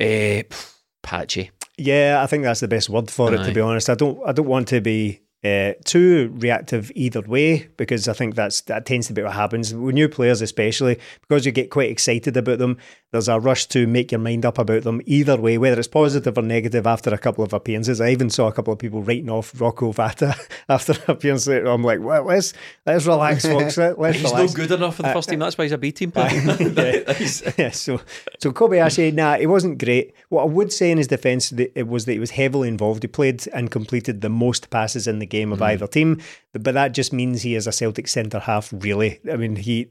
[0.00, 0.42] Uh,
[1.02, 1.50] patchy.
[1.78, 3.40] Yeah, I think that's the best word for it.
[3.40, 3.46] Aye.
[3.46, 4.18] To be honest, I don't.
[4.26, 8.86] I don't want to be uh, too reactive either way because I think that's that
[8.86, 12.58] tends to be what happens with new players, especially because you get quite excited about
[12.58, 12.78] them.
[13.10, 16.38] There's a rush to make your mind up about them either way, whether it's positive
[16.38, 16.86] or negative.
[16.86, 19.92] After a couple of appearances, I even saw a couple of people writing off Rocco
[19.92, 20.34] Vata
[20.68, 21.46] after an appearance.
[21.48, 22.54] I'm like, well, let's
[22.86, 23.76] let's relax, folks.
[23.76, 24.52] Let's He's relax.
[24.52, 25.40] no good enough for the first team.
[25.40, 26.28] That's why he's a B team player.
[27.14, 28.00] He's- yeah, so
[28.38, 30.14] so Kobayashi, nah, it wasn't great.
[30.28, 33.02] What I would say in his defence it was that he was heavily involved.
[33.02, 35.70] He played and completed the most passes in the game of mm-hmm.
[35.70, 36.20] either team,
[36.52, 38.72] but, but that just means he is a Celtic centre half.
[38.72, 39.90] Really, I mean, he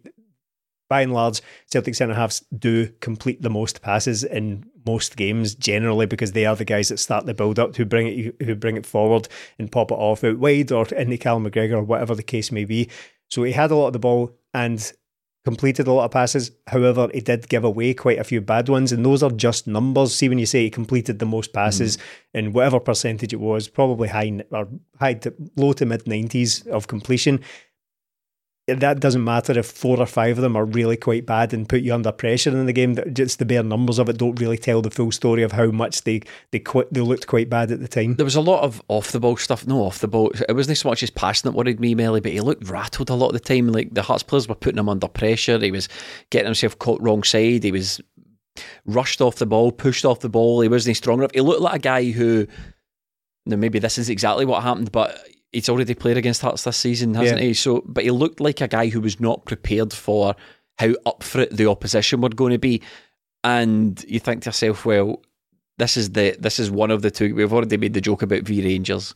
[0.91, 6.05] by and large, Celtic centre halves do complete the most passes in most games generally
[6.05, 8.75] because they are the guys that start the build up, who bring it, who bring
[8.75, 12.21] it forward and pop it off out wide or into Cal McGregor or whatever the
[12.21, 12.89] case may be.
[13.29, 14.91] So he had a lot of the ball and
[15.43, 16.51] completed a lot of passes.
[16.67, 20.13] However, he did give away quite a few bad ones, and those are just numbers.
[20.13, 22.37] See, when you say he completed the most passes mm-hmm.
[22.37, 24.67] in whatever percentage it was, probably high or
[24.99, 27.39] high to low to mid nineties of completion.
[28.79, 31.81] That doesn't matter if four or five of them are really quite bad and put
[31.81, 32.97] you under pressure in the game.
[33.13, 36.03] Just the bare numbers of it don't really tell the full story of how much
[36.03, 38.15] they they quit, they looked quite bad at the time.
[38.15, 39.67] There was a lot of off the ball stuff.
[39.67, 40.31] No, off the ball.
[40.47, 43.15] It wasn't so much his passing that worried me, Melly, but he looked rattled a
[43.15, 43.67] lot of the time.
[43.67, 45.59] Like the Hearts players were putting him under pressure.
[45.59, 45.89] He was
[46.29, 47.63] getting himself caught wrong side.
[47.63, 48.01] He was
[48.85, 50.61] rushed off the ball, pushed off the ball.
[50.61, 51.31] He wasn't strong enough.
[51.33, 52.47] He looked like a guy who.
[53.45, 55.17] Now maybe this is exactly what happened, but
[55.51, 57.47] he's already played against Hearts this season, hasn't Yeah.
[57.47, 57.53] he?
[57.53, 60.35] So, but he looked like a guy who was not prepared for
[60.77, 62.81] how up for it the opposition were going to be.
[63.43, 65.21] And you think to yourself, well,
[65.77, 67.33] this is the this is one of the two.
[67.35, 69.13] We've already made the joke about V Rangers,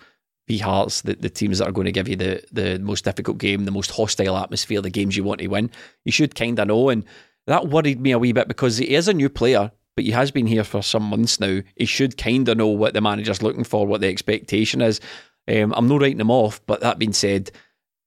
[0.48, 3.38] V Hearts, the, the teams that are going to give you the the most difficult
[3.38, 5.70] game, the most hostile atmosphere, the games you want to win.
[6.06, 7.04] You should kind of know, and
[7.48, 10.32] that worried me a wee bit because he is a new player, but he has
[10.32, 11.62] been here for some months now.
[11.76, 15.00] He should kind of know what the manager's looking for, what the expectation is.
[15.48, 17.52] Um, I'm not writing him off, but that being said,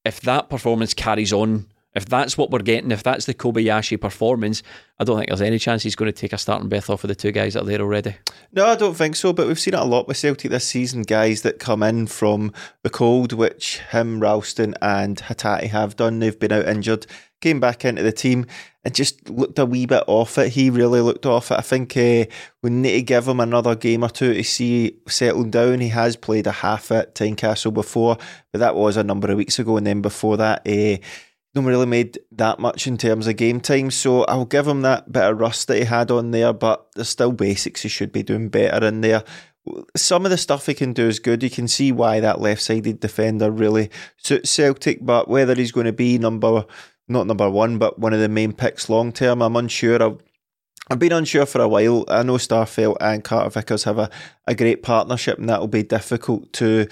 [0.04, 4.62] if that performance carries on, if that's what we're getting, if that's the Kobayashi performance,
[4.98, 7.08] I don't think there's any chance he's going to take a starting berth off of
[7.08, 8.16] the two guys that are there already.
[8.52, 9.32] No, I don't think so.
[9.32, 11.02] But we've seen it a lot with Celtic this season.
[11.02, 16.18] Guys that come in from the cold, which him, Ralston, and Hatate have done.
[16.18, 17.06] They've been out injured,
[17.40, 18.46] came back into the team,
[18.84, 20.52] and just looked a wee bit off it.
[20.52, 21.58] He really looked off it.
[21.58, 22.24] I think uh,
[22.62, 25.80] we need to give him another game or two to see settled down.
[25.80, 28.16] He has played a half at Tynecastle before,
[28.52, 29.76] but that was a number of weeks ago.
[29.76, 31.04] And then before that, uh,
[31.54, 33.90] not really made that much in terms of game time.
[33.90, 37.08] So I'll give him that bit of rust that he had on there, but there's
[37.08, 39.24] still basics he should be doing better in there.
[39.96, 41.42] Some of the stuff he can do is good.
[41.42, 45.86] You can see why that left sided defender really suits Celtic, but whether he's going
[45.86, 46.64] to be number,
[47.08, 50.02] not number one, but one of the main picks long term, I'm unsure.
[50.02, 50.18] I've,
[50.90, 52.04] I've been unsure for a while.
[52.08, 54.10] I know Starfelt and Carter Vickers have a,
[54.46, 56.88] a great partnership, and that'll be difficult to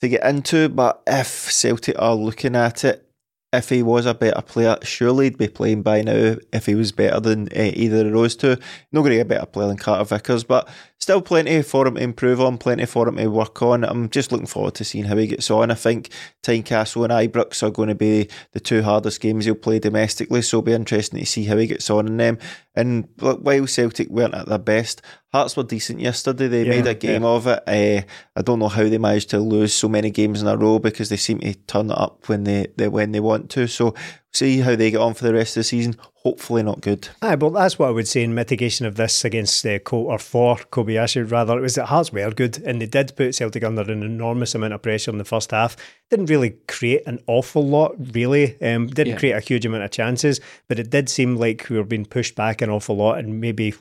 [0.00, 0.68] to get into.
[0.68, 3.06] But if Celtic are looking at it,
[3.52, 6.92] if he was a better player, surely he'd be playing by now if he was
[6.92, 8.56] better than uh, either of those two.
[8.92, 10.68] Not going to a better player than Carter Vickers, but
[11.00, 13.84] still plenty for him to improve on, plenty for him to work on.
[13.84, 15.70] I'm just looking forward to seeing how he gets on.
[15.70, 16.10] I think
[16.42, 20.58] Tynecastle and Ibrox are going to be the two hardest games he'll play domestically, so
[20.58, 22.38] it'll be interesting to see how he gets on in them.
[22.74, 26.48] And while Celtic weren't at their best, Hearts were decent yesterday.
[26.48, 27.28] They yeah, made a game yeah.
[27.28, 27.62] of it.
[27.64, 28.02] Uh,
[28.34, 31.08] I don't know how they managed to lose so many games in a row because
[31.08, 33.68] they seem to turn it up when they, they when they want to.
[33.68, 33.94] So
[34.32, 35.96] see how they get on for the rest of the season.
[36.22, 37.08] Hopefully not good.
[37.22, 40.56] Aye, but that's what I would say in mitigation of this against uh, or for
[40.56, 41.30] Kobayashi.
[41.30, 44.54] Rather, it was that Hearts were good and they did put Celtic under an enormous
[44.54, 45.76] amount of pressure in the first half.
[46.10, 48.60] Didn't really create an awful lot, really.
[48.62, 49.18] Um, didn't yeah.
[49.18, 52.34] create a huge amount of chances, but it did seem like we were being pushed
[52.34, 53.74] back an awful lot and maybe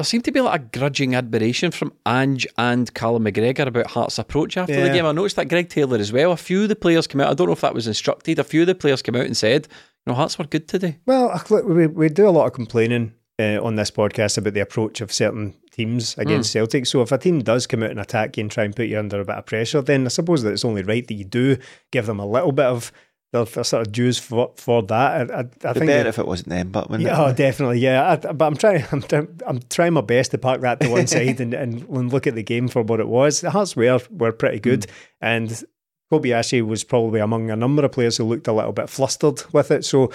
[0.00, 4.18] there seemed to be like a grudging admiration from Ange and Callum McGregor about Hearts'
[4.18, 4.84] approach after yeah.
[4.84, 5.04] the game.
[5.04, 6.32] I noticed that Greg Taylor as well.
[6.32, 7.28] A few of the players came out.
[7.28, 8.38] I don't know if that was instructed.
[8.38, 9.70] A few of the players came out and said, "You
[10.06, 13.58] know, Hearts were good today." Well, look, we we do a lot of complaining uh,
[13.62, 16.52] on this podcast about the approach of certain teams against mm.
[16.52, 16.86] Celtic.
[16.86, 18.98] So if a team does come out and attack you and try and put you
[18.98, 21.56] under a bit of pressure, then I suppose that it's only right that you do
[21.90, 22.92] give them a little bit of
[23.32, 25.30] they're, they're sort of dues for for that.
[25.30, 28.10] I, I, I think better if it wasn't them, but when yeah, oh, definitely, yeah.
[28.10, 29.04] I, but I'm trying, I'm,
[29.46, 32.34] I'm trying my best to park that to one side and, and, and look at
[32.34, 33.40] the game for what it was.
[33.40, 34.90] The Hearts were were pretty good, mm.
[35.20, 35.64] and
[36.10, 39.70] Kobayashi was probably among a number of players who looked a little bit flustered with
[39.70, 39.84] it.
[39.84, 40.10] So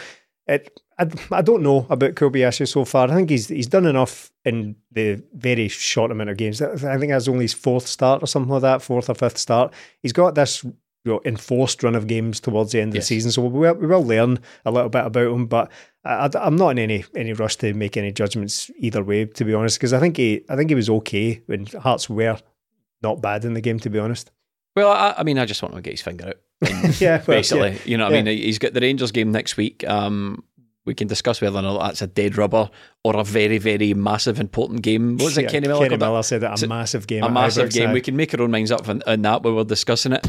[0.47, 3.09] it, I, I don't know about Kobayashi so far.
[3.09, 6.61] I think he's he's done enough in the very short amount of games.
[6.61, 9.73] I think that's only his fourth start or something like that, fourth or fifth start.
[10.01, 13.03] He's got this you know, enforced run of games towards the end of yes.
[13.03, 13.31] the season.
[13.31, 15.71] So we will, we will learn a little bit about him, but
[16.03, 19.53] I, am not in any any rush to make any judgments either way, to be
[19.53, 22.37] honest, because I think he I think he was okay when Hearts were
[23.01, 24.31] not bad in the game, to be honest.
[24.75, 26.35] Well, I, I mean, I just want to get his finger out.
[26.99, 27.77] yeah, well, basically, yeah.
[27.85, 28.19] you know, what yeah.
[28.19, 29.87] I mean, he's got the Rangers game next week.
[29.87, 30.43] Um,
[30.85, 32.69] we can discuss whether or not that's a dead rubber
[33.03, 35.17] or a very, very massive, important game.
[35.17, 35.85] What was it, yeah, Kenny Miller?
[35.85, 37.23] Kenny Miller said that a massive game.
[37.23, 37.93] A massive game.
[37.93, 40.27] We can make our own minds up on, on that when we're discussing it.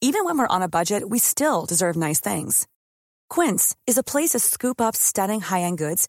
[0.00, 2.66] Even when we're on a budget, we still deserve nice things.
[3.30, 6.08] Quince is a place to scoop up stunning high-end goods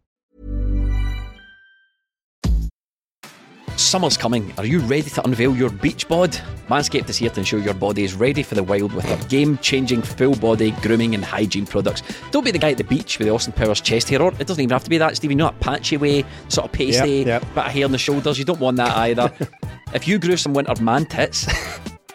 [3.77, 4.53] Summer's coming.
[4.57, 6.31] Are you ready to unveil your beach bod?
[6.69, 10.01] Manscaped is here to ensure your body is ready for the wild with their game-changing
[10.01, 12.03] full-body grooming and hygiene products.
[12.31, 14.35] Don't be the guy at the beach with the Austin Powers chest hair on.
[14.39, 15.33] It doesn't even have to be that, Stevie.
[15.33, 17.55] You know that patchy way, sort of pasty, yep, yep.
[17.55, 18.39] bit of hair on the shoulders.
[18.39, 19.33] You don't want that either.
[19.93, 21.47] if you grew some winter man tits,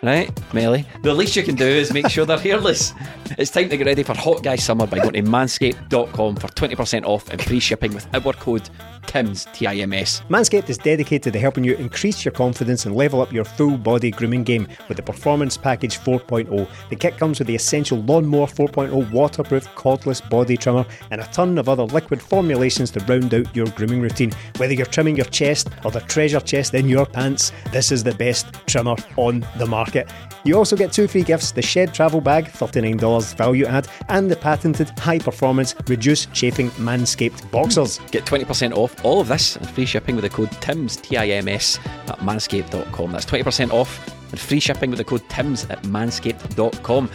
[0.02, 2.92] right, Melly, the least you can do is make sure they're hairless.
[3.38, 7.04] It's time to get ready for hot guy summer by going to manscaped.com for 20%
[7.04, 8.68] off and free shipping with our code
[9.06, 10.22] TIMS, T I M S.
[10.28, 14.10] Manscaped is dedicated to helping you increase your confidence and level up your full body
[14.10, 16.68] grooming game with the Performance Package 4.0.
[16.90, 21.56] The kit comes with the essential Lawnmower 4.0 waterproof cordless body trimmer and a ton
[21.58, 24.32] of other liquid formulations to round out your grooming routine.
[24.56, 28.14] Whether you're trimming your chest or the treasure chest in your pants, this is the
[28.14, 30.10] best trimmer on the market market.
[30.44, 34.36] You also get two free gifts the Shed Travel Bag, $39 value add, and the
[34.36, 37.98] patented high performance reduce chafing Manscaped boxers.
[38.10, 41.28] Get 20% off all of this and free shipping with the code TIMS, T I
[41.28, 43.12] M S, at manscaped.com.
[43.12, 47.10] That's 20% off and free shipping with the code TIMS at manscaped.com.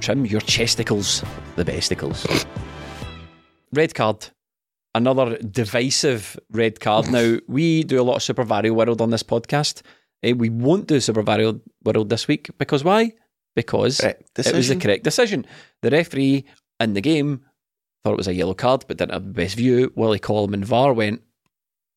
[0.00, 1.24] Trim your chesticles,
[1.56, 2.46] the besticles.
[3.72, 4.28] Red card.
[4.96, 7.10] Another divisive red card.
[7.10, 9.82] Now, we do a lot of Super Vario World on this podcast.
[10.24, 13.12] Eh, we won't do Super Vario World this week because why?
[13.54, 14.00] Because
[14.52, 15.46] it was the correct decision.
[15.82, 16.44] The referee
[16.80, 17.44] in the game
[18.02, 19.92] thought it was a yellow card, but didn't have the best view.
[19.94, 21.22] Willie Collum VAR went,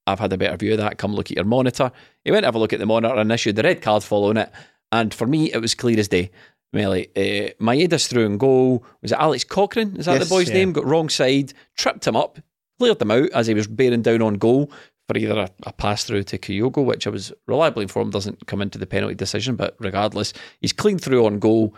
[0.05, 0.97] I've had a better view of that.
[0.97, 1.91] Come look at your monitor.
[2.23, 4.37] He went to have a look at the monitor and issued the red card following
[4.37, 4.51] it.
[4.91, 6.31] And for me, it was clear as day.
[6.73, 8.85] Melly, uh, Maeda's through and goal.
[9.01, 9.95] Was it Alex Cochrane?
[9.97, 10.55] Is that Yes, the boy's yeah.
[10.55, 10.73] name?
[10.73, 12.39] Got wrong side, tripped him up,
[12.77, 14.71] cleared him out as he was bearing down on goal
[15.07, 18.61] for either a, a pass through to Kyogo, which I was reliably informed doesn't come
[18.61, 19.55] into the penalty decision.
[19.55, 21.73] But regardless, he's clean through on goal.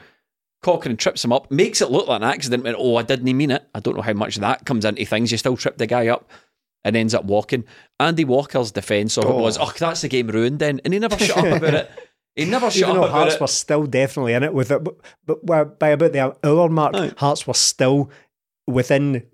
[0.62, 2.64] Cochrane trips him up, makes it look like an accident.
[2.64, 3.66] Went, oh, I didn't mean it.
[3.74, 5.32] I don't know how much that comes into things.
[5.32, 6.30] You still trip the guy up
[6.84, 7.64] and ends up walking.
[8.00, 10.82] Andy Walker's defence of it was, oh, that's the game ruined then.
[10.84, 11.92] And he never shut up about it.
[12.36, 13.42] He never shut Even up though Hearts it.
[13.42, 15.46] were still definitely in it with it, but, but
[15.80, 17.12] by- about the hour mark, Aye.
[17.18, 18.10] Hearts were still
[18.68, 19.26] within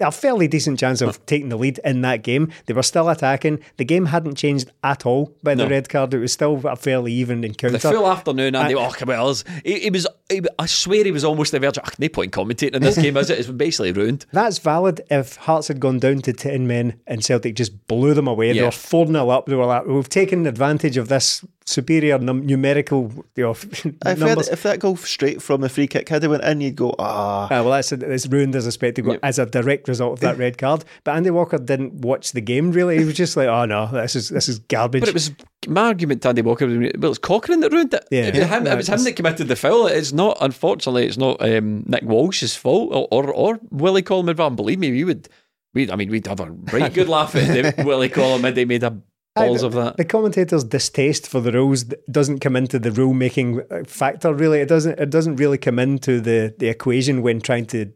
[0.00, 2.50] a fairly decent chance of taking the lead in that game.
[2.66, 3.60] They were still attacking.
[3.76, 5.70] The game hadn't changed at all by the No.
[5.70, 6.12] red card.
[6.14, 7.78] It was still a fairly even encounter.
[7.78, 9.44] The full afternoon, Andy I- Walker was.
[9.64, 10.06] He, he was.
[10.28, 11.76] He, I swear he was almost the verge.
[11.78, 13.38] of, "Ah, No point commentating in this game, is it?
[13.38, 14.26] It's basically ruined.
[14.32, 18.26] That's valid if Hearts had gone down to 10 men and Celtic just blew them
[18.26, 18.52] away.
[18.52, 19.46] They were 4 0 up.
[19.46, 23.84] They were like, we've taken advantage of this superior num- numerical you know, If,
[24.18, 24.48] numbers.
[24.48, 26.94] had, if that goal straight from a free kick had it went in, you'd go,
[26.98, 27.48] ah.
[27.50, 30.58] Ah, well, that's it's ruined as a spectacle as a direct result of that red
[30.58, 30.84] card.
[31.04, 32.98] But Andy Walker didn't watch the game really.
[32.98, 35.32] He was just like, "Oh no, this is this is garbage." But it was
[35.66, 36.66] my argument to Andy Walker.
[36.66, 38.06] was, Well, it's Cochrane that ruined it.
[38.10, 38.24] Yeah.
[38.26, 39.86] it was him, Yeah, it was him that committed the foul.
[39.86, 40.36] It's not.
[40.40, 44.34] Unfortunately, it's not um, Nick Walsh's fault or or, or Willie Collum.
[44.36, 44.54] Van.
[44.54, 45.28] Believe me, we would.
[45.72, 48.42] We, I mean, we'd have a right good laugh at the Willie Collum.
[48.54, 48.96] They made a
[49.36, 49.96] balls I- of that.
[49.96, 54.32] The commentator's distaste for the rules doesn't come into the rule making factor.
[54.34, 54.98] Really, it doesn't.
[54.98, 57.92] It doesn't really come into the the equation when trying to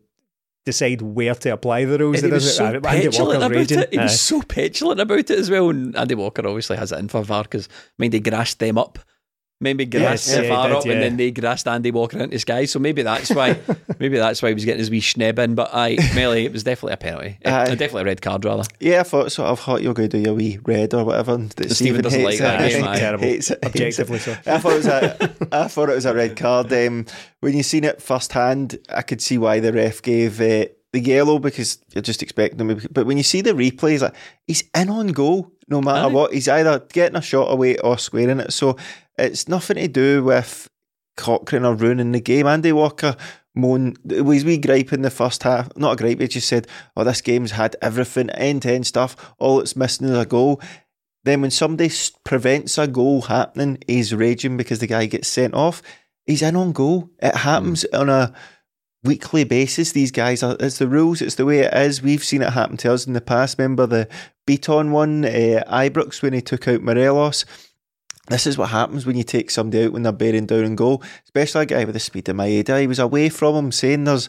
[0.66, 2.16] decide where to apply the rules.
[2.18, 3.78] And It he was doesn't- so uh, Andy petulant about raging.
[3.78, 3.88] it.
[3.92, 4.02] He Aye.
[4.02, 5.70] was so petulant about it as well.
[5.70, 8.98] And Andy Walker obviously has it in for VAR because, mind, they grassed them up.
[9.60, 12.28] Maybe grassed Yes, yeah, he VAR did, up and then they grassed Andy Walker into
[12.28, 12.64] the sky.
[12.66, 13.58] So maybe that's why.
[13.98, 15.56] maybe that's why he was getting his wee schneb in.
[15.56, 17.38] But aye, Melly, it was definitely a penalty.
[17.44, 18.62] Uh, definitely a red card rather.
[18.78, 19.44] Yeah, I thought so.
[19.50, 21.34] I thought you were going to do your wee red or whatever.
[21.34, 22.70] and that Stephen doesn't like that it.
[22.70, 22.98] game, aye.
[22.98, 23.24] Terrible.
[23.24, 23.58] Hates it.
[23.64, 24.36] Objectively so.
[24.46, 26.72] I thought it was a, I thought it was a red card.
[26.72, 27.06] Um,
[27.40, 31.00] when you seen it first hand, I could see why the ref gave uh, the
[31.00, 32.80] yellow because you're just expecting him.
[32.90, 34.14] But when you see the replays, like,
[34.46, 36.12] he's in on goal no matter Aye.
[36.12, 36.32] what.
[36.32, 38.52] He's either getting a shot away or squaring it.
[38.52, 38.76] So
[39.18, 40.68] it's nothing to do with
[41.16, 42.46] Cochrane or ruining the game.
[42.46, 43.16] Andy Walker
[43.54, 45.68] moan was we gripe in the first half.
[45.76, 49.34] Not a gripe, he just said, Oh, this game's had everything, end to end stuff.
[49.38, 50.60] All it's missing is a goal.
[51.24, 51.92] Then when somebody
[52.24, 55.82] prevents a goal happening, he's raging because the guy gets sent off.
[56.24, 57.10] He's in on goal.
[57.20, 57.98] It happens mm.
[57.98, 58.32] on a
[59.04, 59.92] weekly basis.
[59.92, 62.02] These guys are it's the rules, it's the way it is.
[62.02, 63.58] We've seen it happen to us in the past.
[63.58, 64.08] Remember the
[64.46, 67.44] Beaton one, uh, Ibrox when he took out Morelos.
[68.28, 71.02] This is what happens when you take somebody out when they're bearing down and goal,
[71.24, 72.80] especially a guy with the speed of Maeda.
[72.80, 74.28] He was away from him, saying there's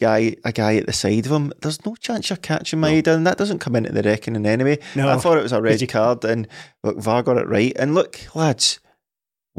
[0.00, 1.52] guy a guy at the side of him.
[1.60, 4.78] There's no chance you're catching Maeda, and that doesn't come into the reckoning anyway.
[4.94, 5.08] No.
[5.08, 6.46] I thought it was a red card, and
[6.82, 7.72] look, VAR got it right.
[7.76, 8.80] And look, lads,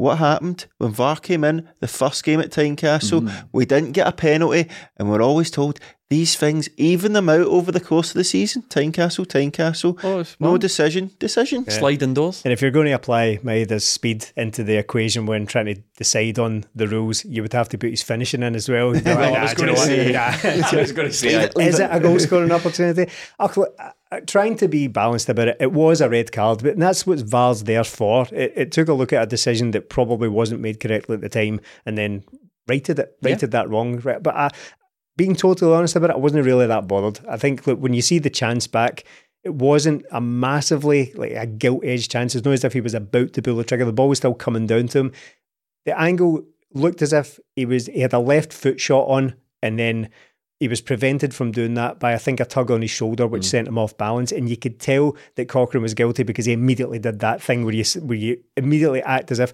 [0.00, 3.20] what happened when VAR came in the first game at Tynecastle?
[3.22, 3.44] Mm.
[3.52, 7.70] We didn't get a penalty, and we're always told these things even them out over
[7.70, 8.62] the course of the season.
[8.62, 11.70] Tynecastle, Tynecastle, Oh, no well, decision, decision.
[11.70, 12.42] sliding doors.
[12.44, 16.40] And if you're going to apply Maeda's speed into the equation when trying to decide
[16.40, 18.92] on the rules, you would have to put his finishing in as well.
[18.94, 20.10] You'd like, I "Ah, was going to say.
[20.10, 20.36] Yeah.
[20.72, 21.34] I was going to say.
[21.44, 21.52] it.
[21.58, 23.08] Is it a goal scoring opportunity?
[24.12, 27.20] Uh, trying to be balanced about it, it was a red card, but that's what
[27.20, 28.26] VAR's there for.
[28.32, 31.28] It, it took a look at a decision that probably wasn't made correctly at the
[31.28, 32.24] time and then
[32.66, 33.36] righted it, Yeah.
[33.36, 33.98] that wrong.
[33.98, 34.50] But I,
[35.16, 37.24] being totally honest about it, I wasn't really that bothered.
[37.28, 39.04] I think look, when you see the chance back,
[39.44, 42.34] it wasn't a massively like a gilt edged chance.
[42.34, 43.84] It's not as if he was about to pull the trigger.
[43.84, 45.12] The ball was still coming down to him.
[45.86, 46.44] The angle
[46.74, 50.10] looked as if he was he had a left foot shot on, and then
[50.60, 53.42] he was prevented from doing that by I think a tug on his shoulder, which
[53.42, 53.50] mm.
[53.50, 54.30] sent him off balance.
[54.30, 57.74] And you could tell that Cochrane was guilty because he immediately did that thing where
[57.74, 59.52] you where you immediately act as if.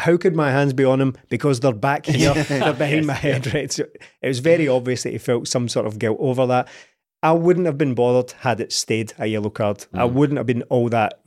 [0.00, 1.14] How could my hands be on him?
[1.28, 3.70] Because they're back here, they're behind my head, right?
[3.70, 3.84] So
[4.22, 6.68] it was very obvious that he felt some sort of guilt over that.
[7.22, 9.84] I wouldn't have been bothered had it stayed a yellow card.
[9.92, 10.12] I mm.
[10.12, 11.20] wouldn't have been all that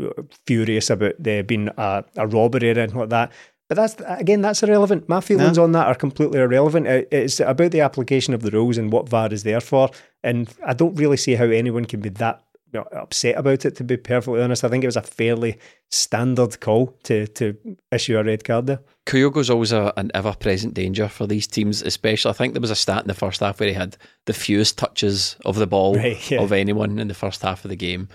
[0.47, 3.31] furious about there being a, a robbery or anything like that.
[3.69, 5.07] But that's again, that's irrelevant.
[5.09, 5.63] My feelings No.
[5.63, 6.85] on that are completely irrelevant.
[7.11, 9.89] It's about the application of the rules and what VAR is there for.
[10.23, 12.43] And I don't really see how anyone can be that
[12.91, 13.75] upset about it.
[13.77, 15.57] To be perfectly honest, I think it was a fairly
[15.91, 17.55] standard call to to
[17.91, 18.79] issue a red card there.
[19.05, 22.29] Kyogo's always a, an ever present danger for these teams, especially.
[22.31, 24.77] I think there was a stat in the first half where he had the fewest
[24.77, 26.41] touches of the ball Right, yeah.
[26.41, 28.07] of anyone in the first half of the game.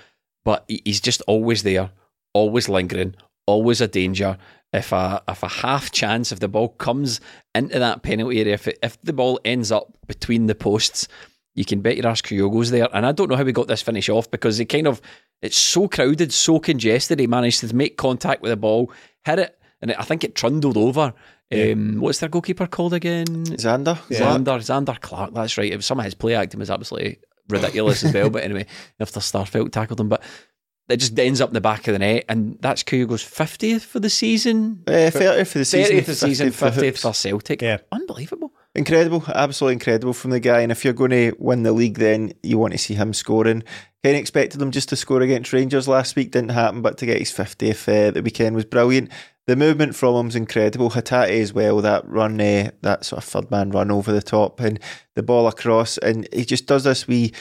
[0.45, 1.91] But he's just always there,
[2.35, 3.15] always lingering,
[3.47, 4.39] always a danger.
[4.73, 7.21] If a if a half chance, if the ball comes
[7.55, 11.09] into that penalty area, if it, if the ball ends up between the posts,
[11.55, 12.89] you can bet your ass Kyogo's there.
[12.93, 15.01] And I don't know how we got this finish off because he kind of
[15.41, 17.19] it's so crowded, so congested.
[17.19, 18.93] He managed to make contact with the ball,
[19.25, 21.14] hit it, and it, I think it trundled over.
[21.51, 23.25] Um, what's their goalkeeper called again?
[23.25, 23.97] Zander.
[24.11, 25.33] Zander, Zander Clark.
[25.33, 25.73] That's right.
[25.73, 28.29] It was some of his play acting was absolutely ridiculous as well.
[28.29, 28.66] But anyway,
[29.01, 30.23] after Starfelt tackled him, but
[30.89, 34.01] it just ends up in the back of the net, and that's Kyogo's fiftieth for
[34.01, 34.82] the season.
[34.86, 35.84] Uh, 30 for the season.
[35.84, 37.62] Thirtieth for the season, 50 for fiftieth for Celtic.
[37.62, 37.78] Yeah.
[37.93, 38.53] unbelievable.
[38.74, 40.61] Incredible, absolutely incredible from the guy.
[40.61, 43.62] And if you're going to win the league, then you want to see him scoring.
[44.05, 47.07] Kind of expected him just to score against Rangers last week, didn't happen, but to
[47.07, 49.11] get his 50th uh, the weekend was brilliant.
[49.47, 50.91] The movement from him's incredible.
[50.91, 54.61] Hatate as well, that run, uh, that sort of third man run over the top
[54.61, 54.78] and
[55.14, 55.99] the ball across.
[55.99, 57.32] And he just does this wee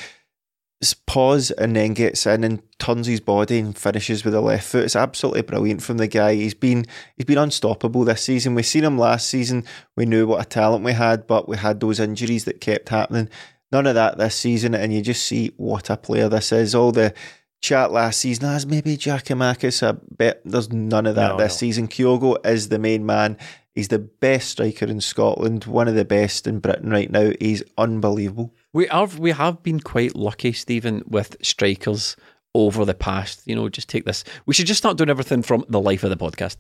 [1.08, 4.84] pause and then gets in and turns his body and finishes with the left foot.
[4.84, 6.36] It's absolutely brilliant from the guy.
[6.36, 8.54] He's been he's been unstoppable this season.
[8.56, 9.64] We've seen him last season.
[9.96, 13.30] We knew what a talent we had, but we had those injuries that kept happening.
[13.72, 16.74] None of that this season, and you just see what a player this is.
[16.76, 17.14] All the
[17.60, 19.82] chat last season as maybe Giakoumakis.
[19.86, 21.58] I bet there's none of that No, this no.
[21.58, 21.88] season.
[21.88, 23.36] Kyogo is the main man.
[23.74, 27.32] He's the best striker in Scotland, one of the best in Britain right now.
[27.40, 28.54] He's unbelievable.
[28.74, 32.16] We have we have been quite lucky, Stephen, with strikers
[32.54, 33.44] over the past.
[33.46, 34.24] You know, just take this.
[34.46, 36.58] We should just start doing everything from the life of the podcast.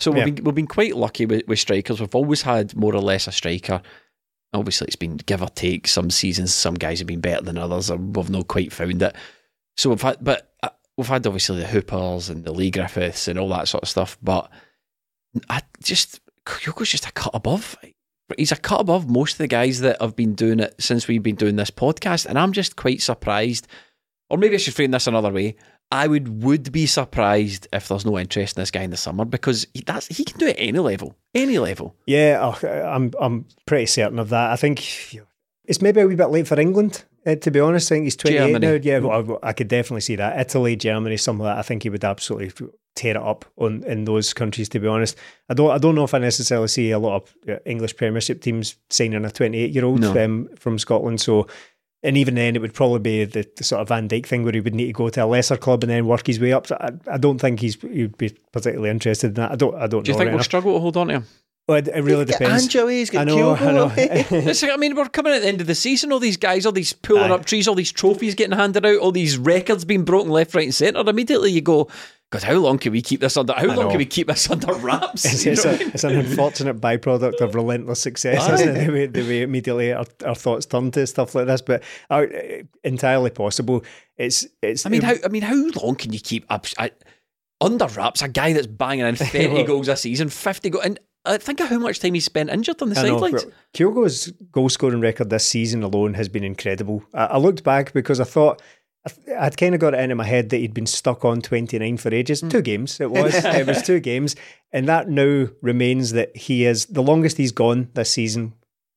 [0.00, 0.32] So we've Yeah.
[0.32, 2.00] been we've been quite lucky with, with strikers.
[2.00, 3.80] We've always had more or less a striker.
[4.52, 5.86] Obviously, it's been give or take.
[5.88, 9.14] Some seasons, some guys have been better than others, or we've not quite found it.
[9.76, 13.38] So we've had, but uh, we've had obviously the Hoopers and the Leigh Griffiths and
[13.38, 14.16] all that sort of stuff.
[14.22, 14.50] But
[15.50, 17.76] I just Kyogo's just a cut above.
[18.38, 21.22] He's a cut above most of the guys that have been doing it since we've
[21.22, 23.66] been doing this podcast, and I'm just quite surprised.
[24.30, 25.56] Or maybe I should frame this another way.
[25.90, 29.24] I would would be surprised if there's no interest in this guy in the summer
[29.24, 31.94] because he, that's he can do it any level, any level.
[32.06, 34.50] Yeah, oh, I'm I'm pretty certain of that.
[34.50, 35.14] I think
[35.66, 37.04] it's maybe a wee bit late for England.
[37.26, 38.66] Uh, to be honest, I think he's 28 Germany.
[38.66, 38.80] now.
[38.82, 40.38] Yeah, well, I, I could definitely see that.
[40.38, 41.58] Italy, Germany, some of that.
[41.58, 44.68] I think he would absolutely tear it up on in those countries.
[44.70, 45.16] To be honest,
[45.48, 45.70] I don't.
[45.70, 49.24] I don't know if I necessarily see a lot of uh, English Premiership teams signing
[49.24, 50.24] a 28 year old No.
[50.24, 51.20] um, from Scotland.
[51.20, 51.46] So.
[52.06, 54.52] And even then, it would probably be the, the sort of Van Dijk thing where
[54.52, 56.66] he would need to go to a lesser club and then work his way up.
[56.66, 59.52] So I, I don't think he's he'd be particularly interested in that.
[59.52, 59.74] I don't.
[59.74, 60.44] I don't Do you think we'll enough.
[60.44, 61.26] struggle to hold on to him?
[61.66, 62.64] Well, it, it really Get depends.
[62.64, 63.84] Ange away, he's got I know, Kyogo I know.
[63.84, 64.26] away.
[64.30, 66.12] It's like, I mean, we're coming at the end of the season.
[66.12, 67.34] All these guys, all these pulling Aye.
[67.34, 70.64] up trees, all these trophies getting handed out, all these records being broken left, right,
[70.66, 71.00] and centre.
[71.00, 71.88] Immediately you go,
[72.28, 73.54] God, how long can we keep this under?
[73.54, 73.88] How I long know.
[73.88, 75.24] can we keep this under wraps?
[75.32, 75.88] It's, it's, know a, mean?
[75.94, 78.54] it's an unfortunate byproduct of relentless success, Aye.
[78.54, 78.86] isn't it?
[78.86, 82.26] The way, the way immediately our, our thoughts turn to stuff like this, but uh,
[82.82, 83.84] entirely possible.
[84.18, 84.84] It's it's.
[84.84, 86.90] I mean, how I mean, how long can you keep up I,
[87.60, 91.00] under wraps a guy that's banging in thirty Well- goals a season, fifty goals, and
[91.24, 93.46] uh, think of how much time he spent injured on the I sidelines.
[93.72, 97.02] Kyogo's goal scoring record this season alone has been incredible.
[97.14, 98.62] I, I looked back because I thought.
[99.06, 101.98] I, I'd kind of got it into my head that he'd been stuck on 29
[101.98, 102.40] for ages.
[102.40, 102.48] Hmm.
[102.48, 103.34] Two games, it was.
[103.44, 104.34] it was two games.
[104.72, 108.54] And that now remains that he is the longest he's gone this season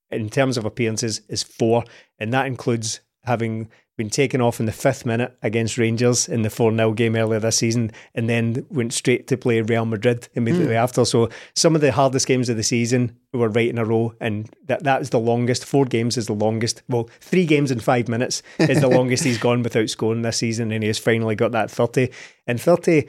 [0.09, 1.84] in terms of appearances is four.
[2.19, 6.52] And that includes having been taken off in the fifth minute against Rangers in the
[6.52, 10.76] 4 0 game earlier this season and then went straight to play Real Madrid immediately
[10.76, 10.84] hmm.
[10.84, 11.04] after.
[11.04, 14.14] So some of the hardest games of the season were right in a row.
[14.22, 15.66] And that, that is the longest.
[15.66, 16.84] Four games is the longest.
[16.88, 20.72] Well, three games in five minutes is the longest he's gone without scoring this season.
[20.72, 22.10] And he has finally got that 30.
[22.45, 23.08] And 30.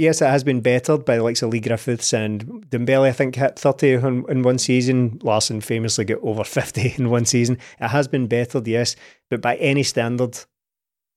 [0.00, 3.02] Yes, it has been bettered by the likes of Leigh Griffiths and Dembele.
[3.02, 5.20] I think hit thirty in, in one season.
[5.22, 7.58] Larsson famously got over fifty in one season.
[7.78, 8.96] It has been bettered, yes,
[9.28, 10.38] but by any standard,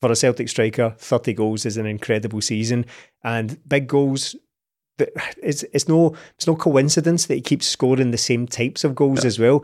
[0.02, 2.86] for a Celtic striker, thirty goals is an incredible season,
[3.24, 4.36] and big goals.
[5.00, 9.24] It's it's no it's no coincidence that he keeps scoring the same types of goals
[9.24, 9.64] as well.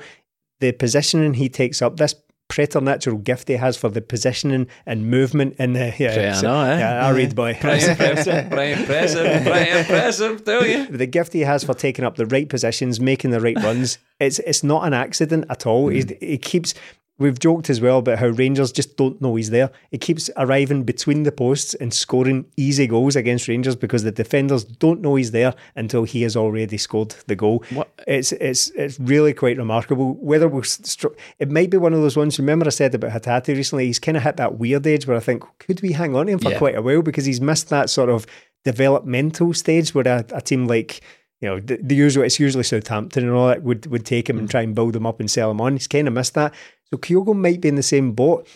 [0.61, 2.15] The positioning he takes up, this
[2.50, 6.62] preternatural gift he has for the positioning and movement in the yeah, I so- know,
[6.72, 6.80] eh?
[6.80, 7.54] yeah, I read boy.
[7.54, 10.88] Pretty impressive, pretty impressive, pretty impressive, tell you.
[10.88, 14.39] the gift he has for taking up the right positions, making the right runs, it's
[14.39, 15.88] it's not an accident at all.
[15.88, 16.74] He's, he keeps
[17.20, 19.70] we've joked as well about how Rangers just don't know he's there.
[19.91, 24.63] He keeps arriving between the posts and scoring easy goals against Rangers because the defenders
[24.63, 27.63] don't know he's there until he has already scored the goal.
[27.72, 30.15] What- It's it's it's really quite remarkable.
[30.15, 32.39] Whether str- it might be one of those ones.
[32.39, 33.86] Remember I said about Hatate recently.
[33.88, 36.32] He's kind of hit that weird age where I think could we hang on to
[36.32, 36.57] him for Yeah.
[36.57, 38.26] quite a while because he's missed that sort of
[38.65, 41.01] developmental stage where a, a team like
[41.41, 44.36] you know the, the usual it's usually Southampton and all that would would take him
[44.38, 44.39] Mm.
[44.39, 45.74] and try and build him up and sell him on.
[45.74, 46.53] He's kind of missed that.
[46.92, 48.48] So Kyogo might be in the same boat.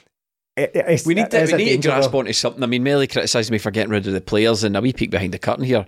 [0.56, 2.64] It- it- it's- We need to, we need to grasp onto something.
[2.64, 5.10] I mean, Melly criticised me for getting rid of the players, and a wee peek
[5.12, 5.86] behind the curtain here.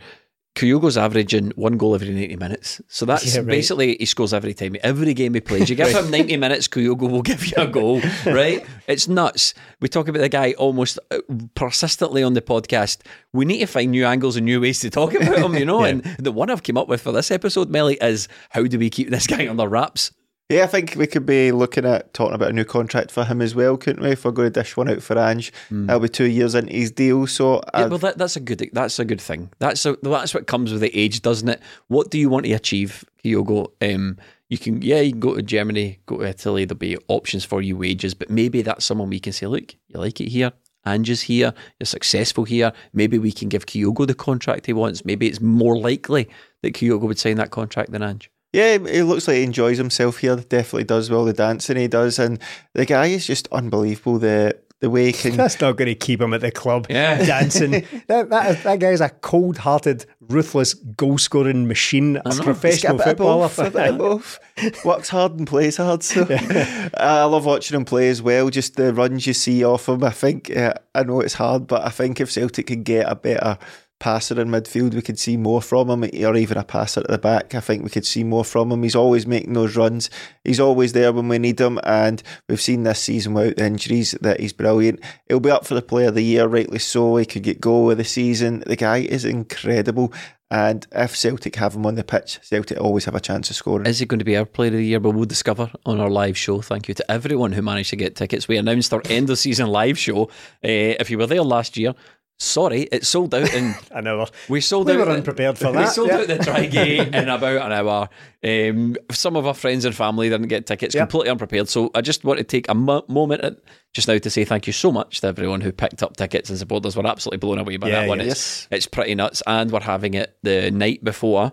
[0.56, 2.80] Kyogo's averaging one goal every 90 minutes.
[2.88, 3.48] So that's Yeah, right.
[3.48, 5.70] basically he scores every time, every game he plays.
[5.70, 8.66] You give him 90 minutes, Kyogo will give you a goal, right?
[8.88, 9.54] It's nuts.
[9.82, 11.18] We talk about the guy almost uh,
[11.56, 13.00] persistently on the podcast.
[13.34, 15.82] We need to find new angles and new ways to talk about him, you know?
[15.84, 15.88] Yeah.
[15.90, 18.90] And the one I've come up with for this episode, Melly, is how do we
[18.90, 20.12] keep this guy under wraps?
[20.50, 23.42] Yeah, I think we could be looking at talking about a new contract for him
[23.42, 24.12] as well, couldn't we?
[24.12, 26.92] If we're going to dish one out for Ange, that'll be two years into his
[26.92, 27.26] deal.
[27.26, 29.50] So Yeah, well, that, that's a good that's a good thing.
[29.58, 31.62] That's a, that's what comes with the age, doesn't it?
[31.88, 33.72] What do you want to achieve, Kyogo?
[33.82, 34.18] Um,
[34.50, 36.66] you can yeah, you can go to Germany, go to Italy.
[36.66, 40.00] There'll be options for you wages, but maybe that's someone we can say, look, you
[40.00, 40.52] like it here.
[40.86, 41.56] Ange's here.
[41.80, 42.72] You're successful here.
[42.94, 45.04] Maybe we can give Kyogo the contract he wants.
[45.04, 46.30] Maybe it's more likely
[46.62, 48.30] that Kyogo would sign that contract than Ange.
[48.56, 50.38] Yeah, he looks like he enjoys himself here.
[50.38, 52.40] Definitely does well the dancing he does, and
[52.74, 54.18] the guy is just unbelievable.
[54.18, 57.24] The the way he can That's not going to keep him at the club Yeah.
[57.26, 57.86] dancing.
[58.08, 62.96] that, that, is, that guy's a cold hearted, ruthless goal scoring machine, a He's professional
[62.96, 63.48] a bit of footballer.
[63.48, 64.40] both, a bit of both.
[64.86, 66.04] Works hard and plays hard.
[66.04, 66.26] So
[66.98, 68.50] I love watching him play as well.
[68.50, 70.04] Just the runs you see off him.
[70.04, 73.16] I think uh, I know it's hard, but I think if Celtic can get a
[73.16, 73.58] better
[74.00, 77.18] passer in midfield, we could see more from him, or even a passer at the
[77.18, 77.56] back.
[77.56, 78.84] I think we could see more from him.
[78.84, 80.10] He's always making those runs.
[80.44, 84.12] He's always there when we need him, and we've seen this season without the injuries
[84.22, 85.00] that he's brilliant.
[85.28, 87.16] He'll be up for the Player of the Year, rightly so.
[87.18, 88.64] He could get goal of the season.
[88.66, 90.14] The guy is incredible.
[90.52, 93.88] And if Celtic have him on the pitch, Celtic always have a chance of scoring.
[93.88, 95.00] Is it going to be our player of the year?
[95.00, 96.62] But we'll discover on our live show.
[96.62, 98.48] Thank you to everyone who managed to get tickets.
[98.48, 100.26] We announced our end of season live show.
[100.64, 101.96] Uh, if you were there last year,
[102.40, 104.28] sorry, it sold out in I hour.
[104.50, 105.00] We sold We out.
[105.08, 105.80] were unprepared for that.
[105.80, 106.18] We sold yeah.
[106.18, 108.10] out the Trigate in about an hour.
[108.44, 111.02] Um, some of our friends and family didn't get tickets, Yeah.
[111.02, 111.70] completely unprepared.
[111.70, 113.60] So I just want to take a mo- moment
[113.94, 116.60] just now to say thank you so much to everyone who picked up tickets and
[116.60, 116.96] supported us.
[116.98, 118.20] We're absolutely blown away by Yeah, that one.
[118.22, 119.42] It's, it's pretty nuts.
[119.48, 121.52] And we're having it the night before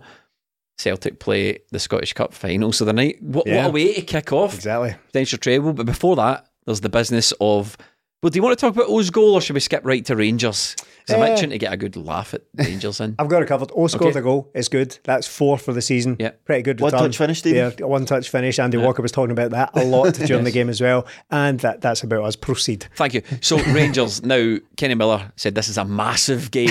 [0.77, 2.71] Celtic play the Scottish Cup final.
[2.73, 4.95] So the night, what, what a way to kick off Exactly.
[5.07, 5.73] potential treble.
[5.73, 7.77] But before that, there's the business of.
[8.23, 10.15] Well, do you want to talk about Oh's goal or should we skip right to
[10.15, 10.77] Rangers?
[11.05, 13.15] Because I'm itching to get a good laugh at Rangers in.
[13.19, 13.71] I've got it covered.
[13.75, 14.19] Oh, scored Okay.
[14.19, 14.49] a goal.
[14.55, 14.97] It's good.
[15.03, 16.15] That's four for the season.
[16.19, 16.31] Yeah.
[16.45, 17.73] Pretty good One touch finish, Stephen?
[17.79, 18.57] Yeah, one touch finish.
[18.59, 21.05] Andy Walker was talking about that a lot during the game as well.
[21.29, 22.35] And that, that's about us.
[22.35, 22.87] Proceed.
[22.95, 23.21] Thank you.
[23.41, 24.57] So Rangers now.
[24.77, 26.69] Kenny Miller said this is a massive game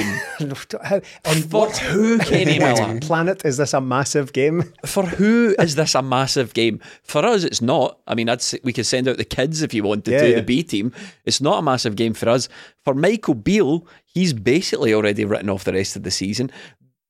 [0.83, 2.18] How, on for what who?
[2.18, 3.01] Kenny Miller.
[3.01, 4.72] planet is this a massive game?
[4.85, 6.80] For who is this a massive game?
[7.03, 7.99] For us, it's not.
[8.07, 10.28] I mean, I'd say we could send out the kids if you wanted Yeah, to,
[10.30, 10.37] yeah.
[10.37, 10.93] the B team.
[11.24, 12.49] It's not a massive game for us.
[12.85, 16.50] For Michael Beale, he's basically already written off the rest of the season.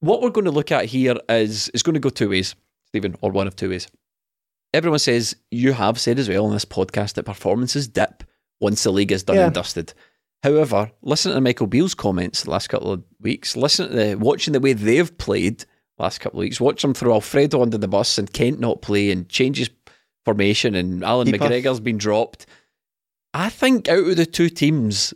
[0.01, 2.55] What we're going to look at here is is going to go two ways,
[2.87, 3.87] Stephen, or one of two ways.
[4.75, 8.25] Everyone says you have said as well on this podcast that performances dip
[8.61, 9.47] once the league is done Yeah.
[9.47, 9.93] and dusted.
[10.43, 13.57] However, listen to Michael Beale's comments the last couple of weeks.
[13.57, 15.65] Listen to the watching the way they've played
[15.99, 16.61] last couple of weeks.
[16.61, 19.71] Watch them throw Alfredo under the bus and Kent not play and changes
[20.25, 21.45] formation and Alan Keeper.
[21.45, 22.47] McGregor's been dropped.
[23.35, 25.15] I think out of the two teams,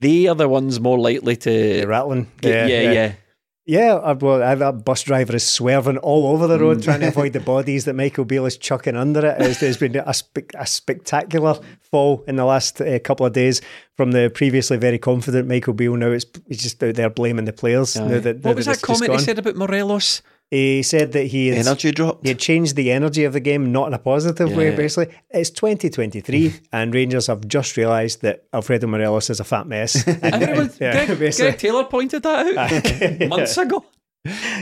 [0.00, 1.86] they are the ones more likely to.
[1.86, 2.30] Rattling.
[2.42, 3.12] yeah, yeah, yeah.
[3.66, 6.60] Yeah, uh, well, that bus driver is swerving all over the Mm.
[6.60, 9.40] road trying to avoid the bodies that Michael Beale is chucking under it.
[9.40, 11.56] It's, it's been a, spe- a spectacular
[11.90, 13.60] fall in the last uh, couple of days
[13.96, 15.94] from the previously very confident Michael Beale.
[15.94, 17.94] Now it's he's just out there blaming the players.
[17.94, 20.22] Now that, now What was that that comment he said about Morelos?
[20.50, 22.24] He said that he had, Energy dropped.
[22.24, 25.14] he had changed the energy of the game, not in a positive way, basically.
[25.30, 30.04] It's 2023, and Rangers have just realised that Alfredo Morelos is a fat mess.
[30.22, 31.36] And- yeah, Greg.
[31.36, 32.56] Greg Taylor pointed that
[33.22, 33.84] out months ago.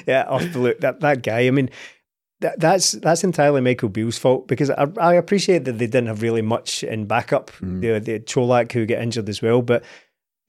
[0.07, 1.47] yeah, off the look that that guy.
[1.47, 1.71] I mean,
[2.41, 6.21] that, that's that's entirely Michael Beale's fault because I, I appreciate that they didn't have
[6.23, 7.51] really much in backup.
[7.61, 9.83] The the Colak who get injured as well, but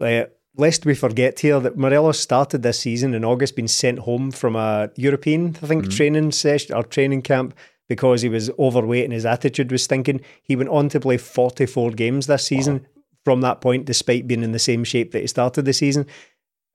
[0.02, 0.26] uh,
[0.60, 4.56] lest we forget here that Morelos started this season in August, being sent home from
[4.56, 7.56] a European, I think, training session or training camp.
[7.88, 11.90] Because he was overweight and his attitude was stinking, he went on to play 44
[11.92, 12.86] games this season
[13.26, 16.06] from that point, despite being in the same shape that he started the season.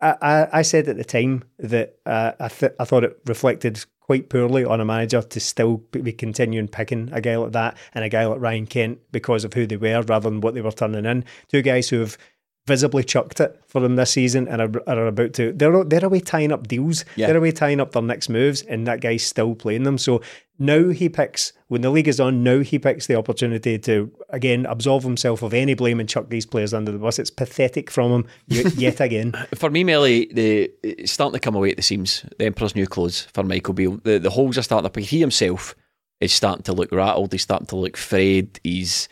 [0.01, 3.85] I, I, I said at the time that uh, I, th- I thought it reflected
[4.01, 8.05] quite poorly on a manager to still be continuing picking a guy like that and
[8.05, 10.73] a guy like Ryan Kent because of who they were rather than what they were
[10.73, 11.25] turning in.
[11.49, 12.19] Two guys who have
[12.67, 16.21] visibly chucked it for them this season and are, are about to they're they're away
[16.21, 17.05] tying up deals.
[17.17, 17.27] Yeah.
[17.27, 19.99] They're away tying up their next moves and that guy's still playing them.
[19.99, 20.23] So
[20.59, 24.67] now he picks when the league is on, now he picks the opportunity to again
[24.67, 27.19] absolve himself of any blame and chuck these players under the bus.
[27.19, 29.33] It's pathetic from him yet again.
[29.55, 32.25] For me, Melly, the it's starting to come away at the seams.
[32.39, 34.01] The Emperor's new clothes for Michael Beale.
[34.05, 34.97] The the holes are starting up.
[34.97, 35.75] He himself
[36.21, 37.33] is starting to look rattled.
[37.33, 38.59] He's starting to look frayed.
[38.63, 39.09] He's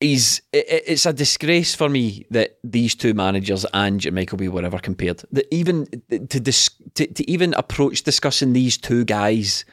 [0.00, 4.38] he's it, it- it's a disgrace for me that these two managers, Ange and Michael
[4.38, 5.22] Beale, were ever compared.
[5.32, 9.64] That even to dis, to, to even approach discussing these two guys.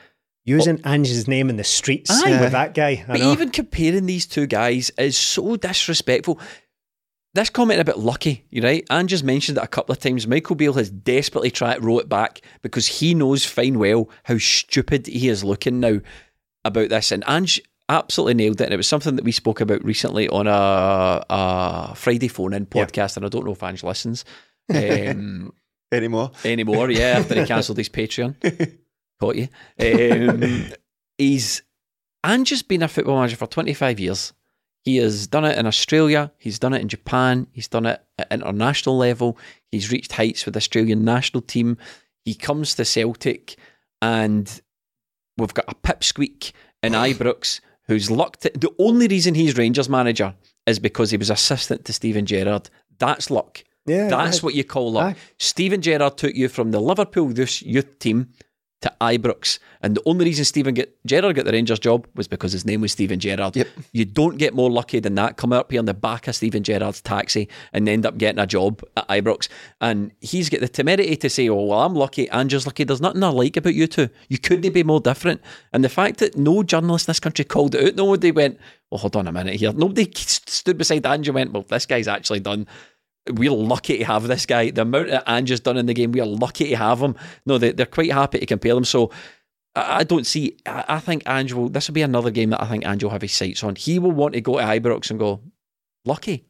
[0.46, 0.90] Using oh.
[0.90, 2.42] Ange's name in the streets uh, Aye.
[2.42, 3.04] with that guy.
[3.08, 3.32] I But know.
[3.32, 6.38] even comparing these two guys is so disrespectful.
[7.34, 8.86] This comment about Lucky, you right?
[8.92, 10.28] Ange has mentioned it a couple of times.
[10.28, 14.38] Michael Beale has desperately tried to row it back because he knows fine well how
[14.38, 16.00] stupid he is looking now
[16.66, 17.12] about this.
[17.14, 17.62] And Ange
[17.94, 18.66] absolutely nailed it.
[18.66, 22.68] And it was something that we spoke about recently on a, a Friday phone in
[22.74, 22.86] Yeah.
[22.86, 23.16] podcast.
[23.18, 24.26] And I don't know if Ange listens
[24.74, 25.54] um,
[25.92, 26.32] anymore.
[26.44, 26.90] anymore.
[26.92, 28.36] Yeah, after he cancelled his Patreon.
[29.20, 29.48] Caught you.
[29.80, 30.66] Um,
[31.18, 31.62] he's
[32.26, 34.34] Ange has been a football manager for 25 years.
[34.84, 36.32] He has done it in Australia.
[36.38, 37.48] He's done it in Japan.
[37.52, 39.38] He's done it at international level.
[39.72, 41.78] He's reached heights with the Australian national team.
[42.26, 43.56] He comes to Celtic,
[44.02, 44.62] and
[45.38, 48.46] we've got a pipsqueak in Ibrox who's lucked.
[48.46, 48.60] It.
[48.62, 52.70] The only reason he's Rangers manager is because he was assistant to Steven Gerrard.
[53.00, 53.64] That's luck.
[53.86, 54.46] Yeah, That's aye.
[54.46, 55.16] what you call luck.
[55.16, 55.20] Aye.
[55.40, 58.30] Steven Gerrard took you from the Liverpool youth team
[58.84, 62.52] to Ibrox, and the only reason Steven get, Gerrard got the Rangers job was because
[62.52, 63.56] his name was Steven Gerrard.
[63.56, 63.68] Yep.
[63.94, 65.38] You don't get more lucky than that.
[65.38, 68.46] Coming up here on the back of Steven Gerrard's taxi and end up getting a
[68.46, 69.48] job at Ibrox,
[69.80, 73.24] and he's got the temerity to say, "Oh well, I'm lucky, Andrew's lucky." There's nothing
[73.24, 74.10] I like about you two.
[74.28, 75.42] You couldn't be more different.
[75.72, 78.60] And the fact that no journalist in this country called it out, nobody went,
[78.92, 82.10] "Well, hold on a minute here." Nobody stood beside Andrew and went, "Well, this guy's
[82.10, 82.68] actually done."
[83.30, 84.72] We're lucky to have this guy.
[84.72, 87.16] The amount that Ange's done in the game, we're lucky to have him.
[87.46, 88.86] No, they, they're quite happy to compare them.
[88.86, 89.12] So
[89.76, 90.58] I, don't see.
[90.66, 91.70] I, I think Ange will.
[91.70, 93.76] This will be another game that I think Ange will have his sights on.
[93.76, 95.42] He will want to go to Ibrox and go,
[96.06, 96.46] lucky.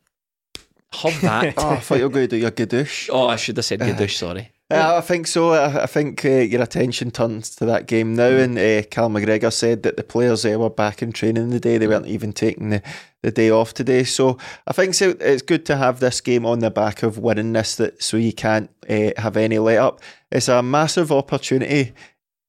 [0.93, 1.53] Have that.
[1.57, 3.09] Oh, I thought you were going to do your gadoosh.
[3.11, 4.33] oh, I should have said Gadoosh, uh-huh.
[4.33, 4.51] sorry.
[4.73, 5.51] Uh, I think so.
[5.51, 8.27] I, I think uh, your attention turns to that game now.
[8.27, 11.77] And uh, Cal McGregor said that the players uh, were back in training the day.
[11.77, 12.81] They weren't even taking the,
[13.21, 14.03] the day off today.
[14.03, 17.53] So I think so, it's good to have this game on the back of winning
[17.53, 20.01] this, that so you can't uh, have any let up.
[20.31, 21.93] It's a massive opportunity.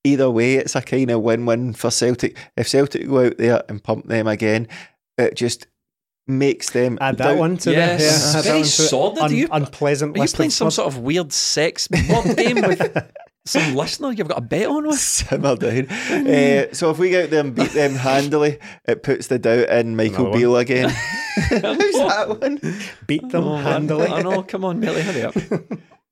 [0.04, 2.36] Either way, it's a kind of win-win for Celtic.
[2.56, 4.68] If Celtic go out there and pump them again,
[5.16, 5.66] it just
[6.26, 8.00] makes them Add that doubt- one to Yes.
[8.00, 9.22] the yeah, add Very one to sordid.
[9.22, 13.12] Are you- unpleasant Are you playing some sort of weird sex board game with
[13.46, 14.98] some listener you've got a bet on with?
[15.00, 15.86] simmer down.
[15.88, 19.68] uh, so if we go out there and beat them handily, it puts the doubt
[19.68, 20.38] in Michael Another one.
[20.38, 20.88] Beale again.
[21.50, 22.58] Who's that one?
[23.06, 24.06] beat them Oh, handily.
[24.06, 24.42] I know.
[24.44, 25.34] Come on, Millie, hurry up.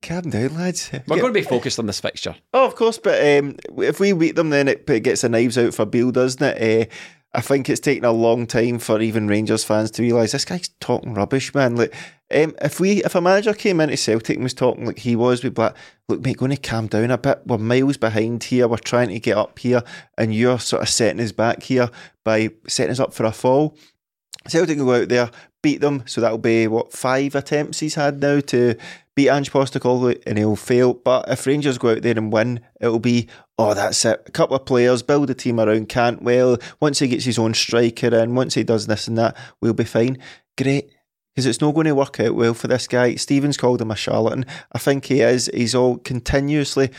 [0.02, 0.90] Calm down, lads.
[0.92, 1.20] We're Yeah.
[1.22, 2.34] going to be focused on this fixture.
[2.52, 5.56] Oh, of course, but um, if we beat them, then it, it gets the knives
[5.56, 6.90] out for Beale, doesn't it?
[6.90, 6.92] Uh,
[7.34, 10.68] I think it's taken a long time for even Rangers fans to realise this guy's
[10.80, 11.76] talking rubbish, man.
[11.76, 11.94] Like,
[12.34, 15.42] um, if we, if a manager came into Celtic and was talking like he was,
[15.42, 15.74] we'd be like,
[16.08, 17.40] look, mate, going to calm down a bit.
[17.46, 18.68] We're miles behind here.
[18.68, 19.82] We're trying to get up here,
[20.18, 21.90] and you're sort of setting us back here
[22.22, 23.76] by setting us up for a fall.
[24.46, 25.30] Celtic will go out there,
[25.62, 26.04] beat them.
[26.06, 28.76] So that'll be what five attempts he's had now to
[29.14, 30.94] beat Ange Postecoglou, and he'll fail.
[30.94, 33.28] But if Rangers go out there and win, it'll be
[33.62, 34.22] oh that's it.
[34.26, 36.58] A couple of players, build a team around Cantwell.
[36.80, 39.84] Once he gets his own striker in, once he does this and that, we'll be
[39.84, 40.18] fine.
[40.56, 40.90] Great.
[41.34, 43.14] Because it's not going to work out well for this guy.
[43.14, 44.44] Stevens called him a charlatan.
[44.72, 45.50] I think he is.
[45.54, 46.90] He's all continuously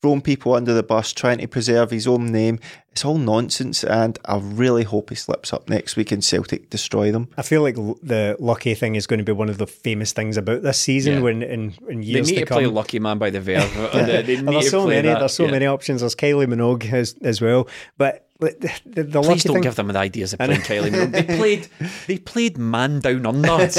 [0.00, 2.58] throwing people under the bus, trying to preserve his own name.
[2.92, 7.10] It's all nonsense, and I really hope he slips up next week and Celtic destroy
[7.10, 7.28] them.
[7.38, 10.12] I feel like l- the lucky thing is going to be one of the famous
[10.12, 11.20] things about this season Yeah.
[11.20, 12.56] when in, in They need to, to come.
[12.58, 13.72] play Lucky Man by the Verve.
[13.94, 15.08] they, they Well, need there's to so play many.
[15.08, 15.50] that, There's so yeah.
[15.52, 16.00] many options.
[16.02, 17.66] There's Kylie Minogue as, as well.
[17.96, 18.50] But the,
[18.84, 21.12] the, the Please don't thing, give them the ideas of playing Kylie Minogue.
[21.12, 21.68] They played,
[22.08, 23.70] they played man down under.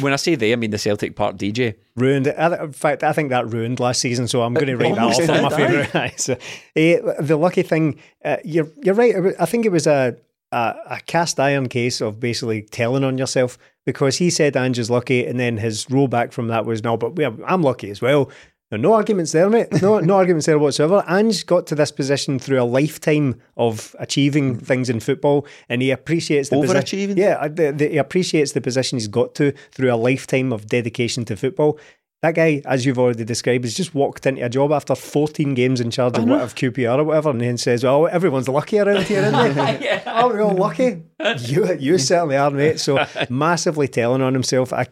[0.00, 1.76] when I say they, I mean the Celtic Park DJ.
[1.94, 2.34] ruined it.
[2.36, 5.04] I, in fact, I think that ruined last season, so I'm going to write that
[5.04, 6.18] off on my favourite.
[6.20, 6.36] So,
[6.74, 9.14] eh, the lucky thing, uh, you're you're right.
[9.38, 10.16] I think it was a,
[10.52, 15.24] a a cast iron case of basically telling on yourself because he said Ange's lucky,
[15.26, 18.30] and then his rollback from that was no, but I'm lucky as well.
[18.70, 19.68] No, no arguments there, mate.
[19.80, 21.02] No, no arguments there whatsoever.
[21.08, 25.90] Ange got to this position through a lifetime of achieving things in football, and he
[25.90, 27.16] appreciates the posi- Overachieving?
[27.16, 30.66] Yeah, uh, the, the, he appreciates the position he's got to through a lifetime of
[30.66, 31.78] dedication to football.
[32.22, 35.80] That guy, as you've already described, has just walked into a job after 14 games
[35.80, 39.22] in charge of whatever QPR or whatever, and then says, "Oh, everyone's lucky around here,
[39.22, 39.78] isn't they?
[39.84, 40.02] yeah.
[40.04, 41.02] Oh, are we all lucky?
[41.38, 44.72] You, you certainly are, mate." So massively telling on himself.
[44.72, 44.88] I,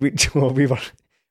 [0.00, 0.80] we, well, we were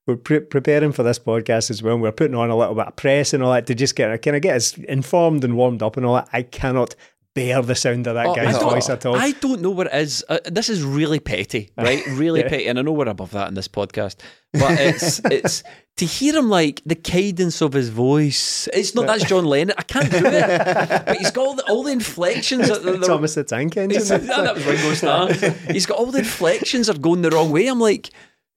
[0.08, 1.94] we're pre- preparing for this podcast as well.
[1.94, 4.22] And we're putting on a little bit of press and all that to just get
[4.22, 6.30] kind of get us informed and warmed up and all that.
[6.34, 6.96] I cannot
[7.34, 9.16] bear the sound of that Oh, guy's voice at all.
[9.16, 10.24] I don't know what it is.
[10.28, 12.04] Uh, this is really petty, right?
[12.12, 12.50] Really Yeah.
[12.50, 14.18] petty, and I know we're above that in this podcast.
[14.54, 15.64] But it's it's
[15.98, 18.68] to hear him like the cadence of his voice.
[18.74, 19.76] It's not that's John Lennon.
[19.78, 21.06] I can't do it.
[21.06, 22.68] but he's got all the, all the inflections.
[22.68, 24.02] That, that, Thomas the Tank Engine.
[24.28, 25.32] That was Ringo Starr.
[25.72, 27.68] He's got all the inflections are going the wrong way.
[27.68, 28.10] I'm like,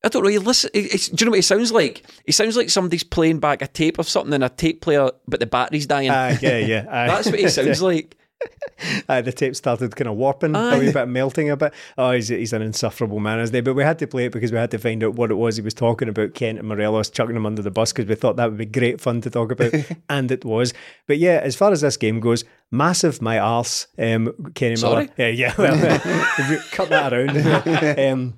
[0.03, 0.29] I don't know.
[0.29, 0.71] You listen.
[0.75, 2.05] It's, do you know what he sounds like?
[2.27, 5.41] He sounds like somebody's playing back a tape of something in a tape player, but
[5.41, 6.11] the battery's dying.
[6.11, 6.87] Aye, yeah, yeah.
[6.91, 7.07] aye.
[7.07, 8.17] That's what he sounds like.
[9.09, 10.75] Aye, the tape started kind of warping, Aye.
[10.75, 11.73] a wee bit melting a bit.
[11.97, 13.61] Oh, he's, he's an insufferable man, isn't he?
[13.61, 15.57] But we had to play it because we had to find out what it was
[15.57, 16.35] he was talking about.
[16.35, 19.01] Kent and Morelos chucking him under the bus because we thought that would be great
[19.01, 19.73] fun to talk about,
[20.09, 20.75] and it was.
[21.07, 25.11] But yeah, as far as this game goes, massive my arse, um, Kenny Sorry?
[25.17, 25.31] Miller.
[25.31, 25.55] Yeah, yeah.
[25.57, 27.31] Well, cut that around.
[27.99, 28.35] um,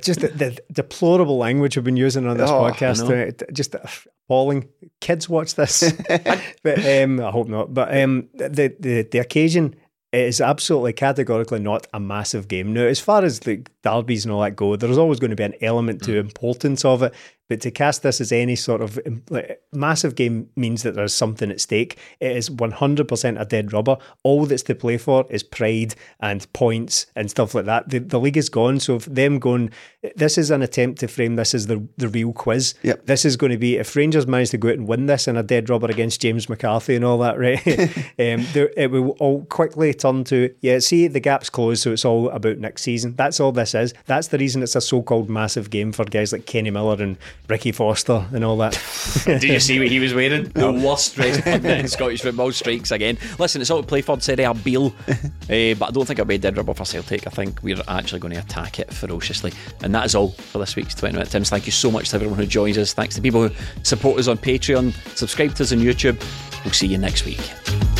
[0.00, 3.06] just the, the deplorable language we've been using on this Oh, podcast.
[3.06, 3.42] tonight.
[3.52, 4.68] Just appalling.
[5.00, 5.92] Kids watch this,
[6.62, 7.74] but um, I hope not.
[7.74, 9.74] But um, the the the occasion
[10.12, 12.72] is absolutely categorically not a massive game.
[12.72, 15.42] Now, as far as the derbies and all that go, there's always going to be
[15.42, 17.12] an element to importance of it.
[17.48, 21.12] But to cast this as any sort of um, like, massive game means that there's
[21.12, 21.98] something at stake.
[22.18, 23.98] It is 100% a dead rubber.
[24.22, 27.90] All that's to play for is pride and points and stuff like that.
[27.90, 28.80] The, the league is gone.
[28.80, 29.70] So, if them going,
[30.16, 32.74] this is an attempt to frame this as the, the real quiz.
[32.82, 33.06] Yep.
[33.06, 35.36] This is going to be, if Rangers manage to go out and win this in
[35.36, 37.66] a dead rubber against James McCarthy and all that, right?
[38.18, 41.82] um, there, it will all quickly turn to, yeah, see, the gap's closed.
[41.82, 43.14] So, it's all about next season.
[43.16, 43.92] That's all this is.
[44.06, 47.18] That's the reason it's a so called massive game for guys like Kenny Miller and
[47.48, 48.72] Ricky Foster and all that.
[49.24, 50.44] Did you see what he was wearing?
[50.44, 53.18] The worst dressed pundit in Scottish football strikes again.
[53.38, 55.14] Listen, it's all to play for Serie A Beale, uh,
[55.48, 57.26] but I don't think it'll be a dead rubber for Celtic.
[57.26, 59.52] I think we're actually going to attack it ferociously.
[59.82, 61.50] And that is all for this week's 20 Minute Tims.
[61.50, 62.94] Thank you so much to everyone who joins us.
[62.94, 66.18] Thanks to people who support us on Patreon, subscribe to us on YouTube.
[66.64, 67.93] We'll see you next week.